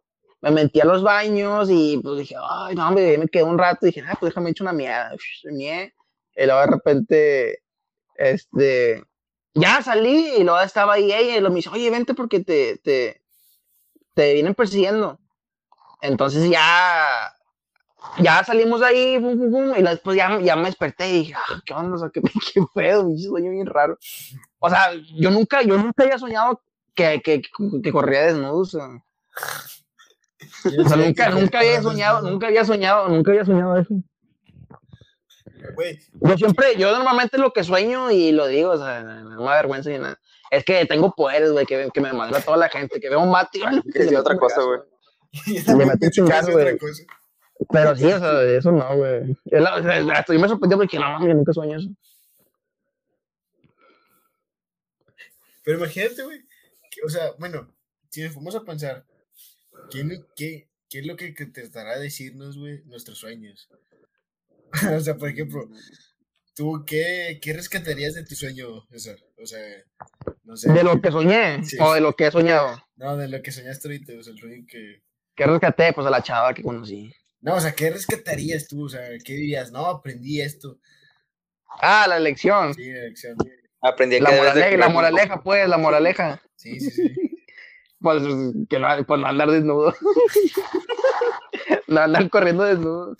[0.40, 3.90] me metí a los baños y pues dije, ay, no, me quedé un rato y
[3.90, 5.14] dije, ah, pues déjame echar una mierda.
[5.44, 7.62] Y luego de repente,
[8.16, 9.04] este,
[9.54, 12.78] ya salí y luego estaba ahí ella y lo me dice, oye, vente porque te,
[12.78, 13.22] te,
[14.14, 15.18] te vienen persiguiendo.
[16.00, 17.35] Entonces ya,
[18.18, 21.34] ya salimos de ahí, pum, pum, pum, y después ya, ya me desperté y dije,
[21.34, 21.96] ah, ¿qué onda?
[21.96, 22.20] O sea, ¿qué,
[22.54, 23.06] qué pedo?
[23.06, 23.98] Un sueño bien raro.
[24.58, 26.62] O sea, yo nunca, yo nunca había soñado
[26.94, 27.42] que, que,
[27.82, 28.88] que corría desnudo, o sea,
[30.64, 33.94] o nunca, nunca había soñado, nunca había soñado, nunca había soñado eso.
[36.20, 39.56] Yo siempre, yo normalmente lo que sueño y lo digo, o sea, no me da
[39.56, 40.18] vergüenza ni nada.
[40.50, 43.30] Es que tengo poderes, güey, que, que me manda toda la gente, que veo un
[43.30, 43.60] mate
[43.92, 44.80] Que le otra cosa, güey.
[45.86, 46.78] metí un güey.
[47.72, 49.36] Pero sí, o sea, eso no, güey.
[49.46, 49.74] La-
[50.14, 51.88] Hasta yo me sorprendió porque no, mames, nunca sueño eso.
[55.64, 56.40] Pero imagínate, güey.
[57.04, 57.72] O sea, bueno,
[58.10, 59.04] si nos fuimos a pensar,
[59.90, 60.02] ¿qué,
[60.36, 63.68] qué, ¿qué es lo que, de decirnos, güey, nuestros sueños?
[64.96, 65.68] o sea, por ejemplo.
[66.54, 69.18] ¿tú qué, qué rescatarías de tu sueño, César?
[69.42, 69.60] O sea,
[70.44, 70.72] no sé.
[70.72, 71.76] De lo que soñé Sí.
[71.78, 72.82] o de lo que he soñado.
[72.96, 75.02] No, de lo que soñaste ahorita, o sea, el sueño que...
[75.34, 75.92] ¿Qué rescaté?
[75.92, 77.12] Pues a la chava que conocí.
[77.40, 78.84] No, o sea, ¿qué rescatarías tú?
[78.86, 79.70] O sea, ¿qué dirías?
[79.72, 80.78] No, aprendí esto.
[81.80, 82.74] Ah, la elección.
[82.74, 83.36] Sí, la lección.
[83.80, 86.42] Aprendí La que debes de moraleja, la moraleja, pues, la moraleja.
[86.56, 87.14] Sí, sí, sí.
[87.98, 88.22] Pues
[88.68, 89.94] que no, pues no andar desnudo.
[91.88, 93.16] no andar corriendo desnudo.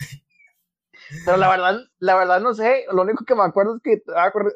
[1.25, 4.31] Pero la verdad, la verdad no sé, lo único que me acuerdo es que ah,
[4.31, 4.55] corre-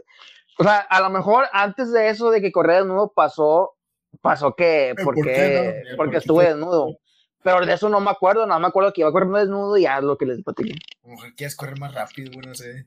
[0.59, 3.75] o sea, a lo mejor antes de eso de que corría desnudo pasó,
[4.21, 5.63] pasó que ¿por porque, qué no?
[5.63, 6.53] Porque ¿por qué estuve fue?
[6.53, 6.97] desnudo.
[7.43, 9.97] Pero de eso no me acuerdo, nada me acuerdo que iba corriendo desnudo y ya
[9.97, 10.75] es lo que les platiqué.
[11.03, 12.85] A mejor quieres correr más rápido, güey, no sé.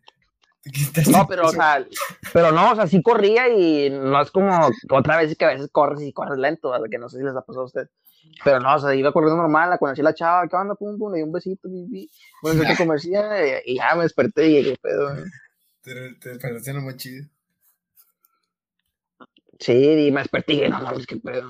[0.94, 1.84] Te No, pero o sea,
[2.32, 5.68] pero no, o sea, sí corría y no es como otra vez que a veces
[5.70, 6.86] corres y corres lento, ¿verdad?
[6.90, 7.88] que no sé si les ha pasado a usted.
[8.42, 10.74] Pero no, o sea, iba corriendo normal, la conocí a la chava, ¿qué onda?
[10.74, 12.10] Pum, pum, le di un besito, bibi.
[12.40, 15.14] Bueno, sé que comercial y, y ya me desperté y qué pedo.
[15.18, 15.24] eh.
[15.82, 17.26] Te, te despertaste en lo más chido.
[19.60, 19.72] Sí,
[20.06, 21.48] y me desperté y dije, no mames, qué pedo.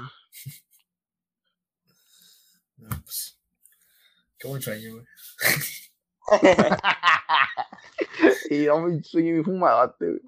[2.84, 3.40] No, pues.
[4.38, 5.04] Qué buen sueño, güey.
[8.50, 10.20] y yo me sueño mi fumadote, güey.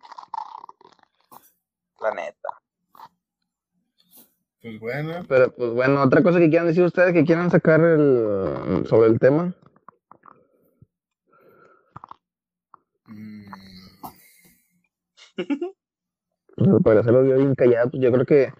[2.00, 2.48] La neta.
[4.62, 5.24] Pues bueno.
[5.28, 9.18] Pero pues bueno, otra cosa que quieran decir ustedes que quieran sacar el, sobre el
[9.18, 9.54] tema.
[13.06, 13.50] mm,
[16.56, 18.52] Pues, para hacerlo yo bien callado, pues yo creo que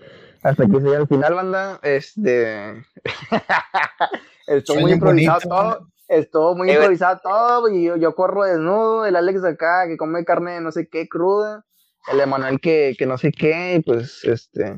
[0.43, 1.81] hasta aquí sería el final, banda.
[1.83, 2.85] Este.
[4.47, 5.89] Estuvo muy improvisado bonito, todo.
[6.09, 7.69] Estuvo muy Eh, improvisado todo.
[7.69, 9.07] Y yo, yo corro desnudo.
[9.07, 11.65] El Alex acá que come carne de no sé qué cruda.
[12.13, 13.77] El Emanuel que, que no sé qué.
[13.77, 14.77] Y pues este.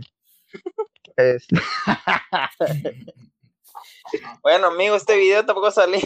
[1.17, 1.57] este
[4.43, 6.01] Bueno, amigo, este video tampoco salí.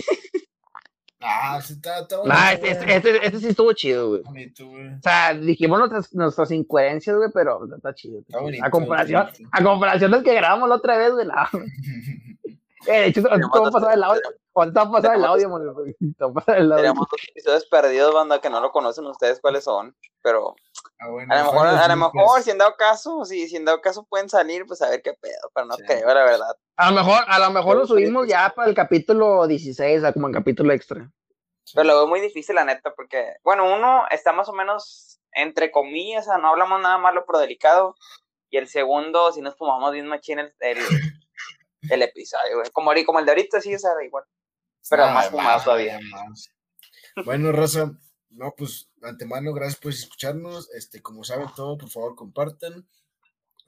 [1.25, 2.35] Ah, sí, está, está bonito.
[2.35, 4.23] nah, este, este, este- este sí estuvo chido, güey.
[4.23, 4.89] bonito, güey.
[4.95, 8.21] O sea, dijimos nuestras, nuestras incoherencias, güey, pero está chido.
[8.21, 9.49] está bonito, a comparación, bonito.
[9.53, 11.27] a comparación del que grabamos la otra vez, güey.
[11.27, 11.35] no.
[12.85, 14.21] Eh, de hecho, te voy a pasar el audio.
[14.55, 15.75] Ahorita te voy a pasar el audio, audio.
[16.77, 19.95] Tenemos dos episodios perdidos, banda, que no lo conocen ustedes cuáles son.
[20.21, 20.57] Pero
[21.05, 23.65] Ah, bueno, a lo mejor, a lo mejor, si en dado caso, si, si en
[23.65, 25.51] dado caso pueden salir, pues a ver qué pedo.
[25.55, 25.83] Pero no Sí.
[25.87, 26.57] creo, la verdad.
[26.77, 30.13] A lo mejor, a lo mejor lo subimos ya para el capítulo 16, o sea,
[30.13, 31.11] como en capítulo extra.
[31.75, 35.71] Pero lo veo muy difícil, la neta, porque, bueno, uno está más o menos entre
[35.71, 37.95] comillas, o sea, no hablamos nada malo, pero delicado.
[38.51, 40.79] Y el segundo, si nos fumamos bien machín el, el,
[41.91, 42.71] el episodio, güey.
[42.71, 44.25] Como, el de ahorita, sí, o sea, igual.
[44.91, 45.99] Pero Ah, más fumado todavía.
[46.11, 46.51] más.
[47.25, 47.93] Bueno, Rosa,
[48.33, 50.71] no, pues, antemano, gracias por escucharnos.
[50.73, 52.87] Este, como saben todo, por favor, compartan.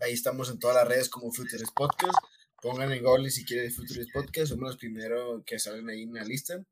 [0.01, 2.15] Ahí estamos en todas las redes como Futures Podcast.
[2.61, 4.49] Pongan en Google si quieren Futures Podcast.
[4.49, 6.65] Somos los primeros que salen ahí en la lista.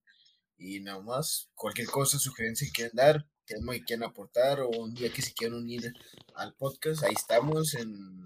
[0.59, 4.95] Y nada más, cualquier cosa, sugerencia que quieran dar, tema que quieran aportar o un
[4.95, 5.93] día que se quieran unir
[6.34, 8.22] al podcast, ahí estamos en,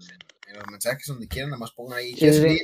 [0.47, 2.61] en los mensajes donde quieran, nada más pongan ahí Sí, sí.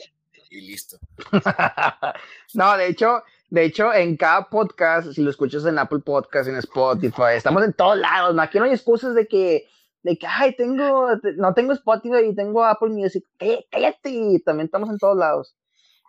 [0.52, 1.00] y listo.
[2.54, 3.24] no, de hecho,
[3.54, 7.72] de hecho, en cada podcast, si lo escuchas en Apple Podcast, en Spotify, estamos en
[7.74, 8.42] todos lados, ¿no?
[8.42, 9.68] Aquí no hay excusas de que,
[10.02, 13.24] de que, ay, tengo, no tengo Spotify y tengo Apple Music.
[13.70, 15.56] Cállate, también estamos en todos lados.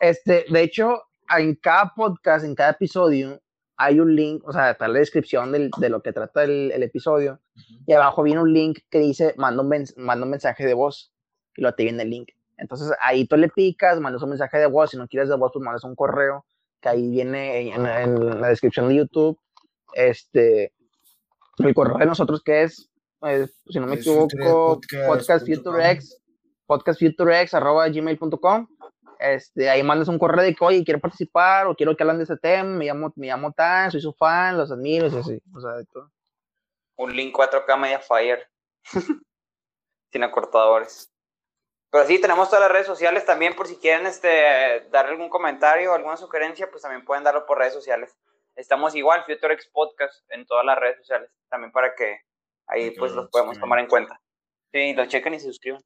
[0.01, 1.03] Este, de hecho,
[1.36, 3.42] en cada podcast, en cada episodio,
[3.76, 6.82] hay un link, o sea, está la descripción del- de lo que trata el, el
[6.82, 7.40] episodio,
[7.86, 11.12] y abajo viene un link que dice, manda un, mens- manda un mensaje de voz,
[11.55, 12.30] y luego te viene el link.
[12.57, 15.51] Entonces ahí tú le picas, mandas un mensaje de voz, si no quieres de voz,
[15.53, 16.47] pues mandas un correo,
[16.85, 19.41] que ahí viene en, en la descripción de YouTube,
[19.95, 20.74] este,
[21.59, 22.91] el correo de nosotros que es,
[23.22, 26.20] eh, si no me Es equivoco, podcastfuturex,
[26.66, 28.68] podcastfuturex, arroba gmail.com,
[29.18, 32.24] este, ahí mandas un correo de que, oye, quiero participar, o quiero que hablan de
[32.24, 35.61] ese tema, me llamo, me llamo tan, soy su fan, los admiro, y así, o
[35.61, 36.11] sea, de todo.
[36.97, 38.47] Un link 4K Media Fire.
[40.12, 41.13] Sin acortadores.
[41.95, 45.92] Pero sí, tenemos todas las redes sociales también por si quieren este, dar algún comentario
[45.92, 48.18] o alguna sugerencia, pues también pueden darlo por redes sociales.
[48.57, 52.18] Estamos igual, FutureX Podcast, en todas las redes sociales, también para que
[52.66, 54.20] ahí pues lo los podemos tomar en cuenta.
[54.72, 55.84] Sí, lo chequen y se suscriban.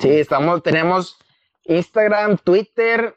[0.00, 1.18] Sí, estamos, tenemos
[1.64, 3.14] Instagram, Twitter,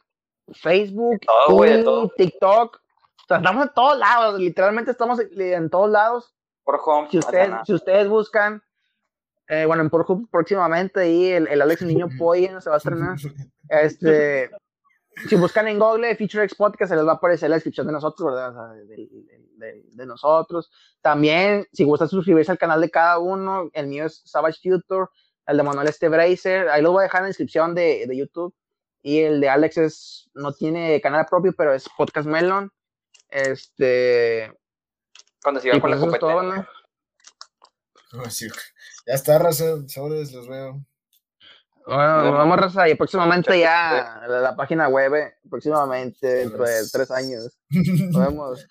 [0.53, 2.07] Facebook, todo.
[2.15, 2.75] TikTok.
[2.77, 6.33] O sea, estamos en todos lados, literalmente estamos en todos lados.
[6.63, 8.63] Por home, Si ustedes, si ustedes buscan,
[9.49, 13.17] eh, bueno, en Pornhub próximamente ahí el, el Alex Niño Polla se va a estrenar.
[13.71, 14.49] Este,
[15.27, 17.93] si buscan en Google Feature X Podcast, se les va a aparecer la descripción de
[17.93, 18.49] nosotros, ¿verdad?
[18.49, 19.07] O sea, de, de-
[19.57, 20.71] de- de nosotros.
[21.01, 25.05] También, si gustan suscribirse al canal de cada uno, el mío es Savage Future,
[25.45, 28.17] el de Manuel Este Bracer, ahí lo voy a dejar en la descripción de, de
[28.17, 28.55] YouTube.
[29.03, 32.71] Y el de Alex es, no tiene canal propio, pero es Podcast Melon.
[33.29, 34.51] Este.
[35.43, 36.61] Cuando se iba con la pues todo, competencia.
[36.61, 36.79] ¿no?
[38.23, 38.47] No, sí,
[39.09, 39.65] ya está, raza.
[39.87, 40.81] Sobres, los veo.
[41.85, 42.31] Bueno, No.
[42.33, 47.57] vamos, Raza, y próximamente ya la, la página web, eh, próximamente, dentro de tres años.
[47.69, 48.67] Nos vemos.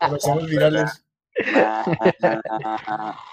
[0.00, 1.04] Nos hacemos virales.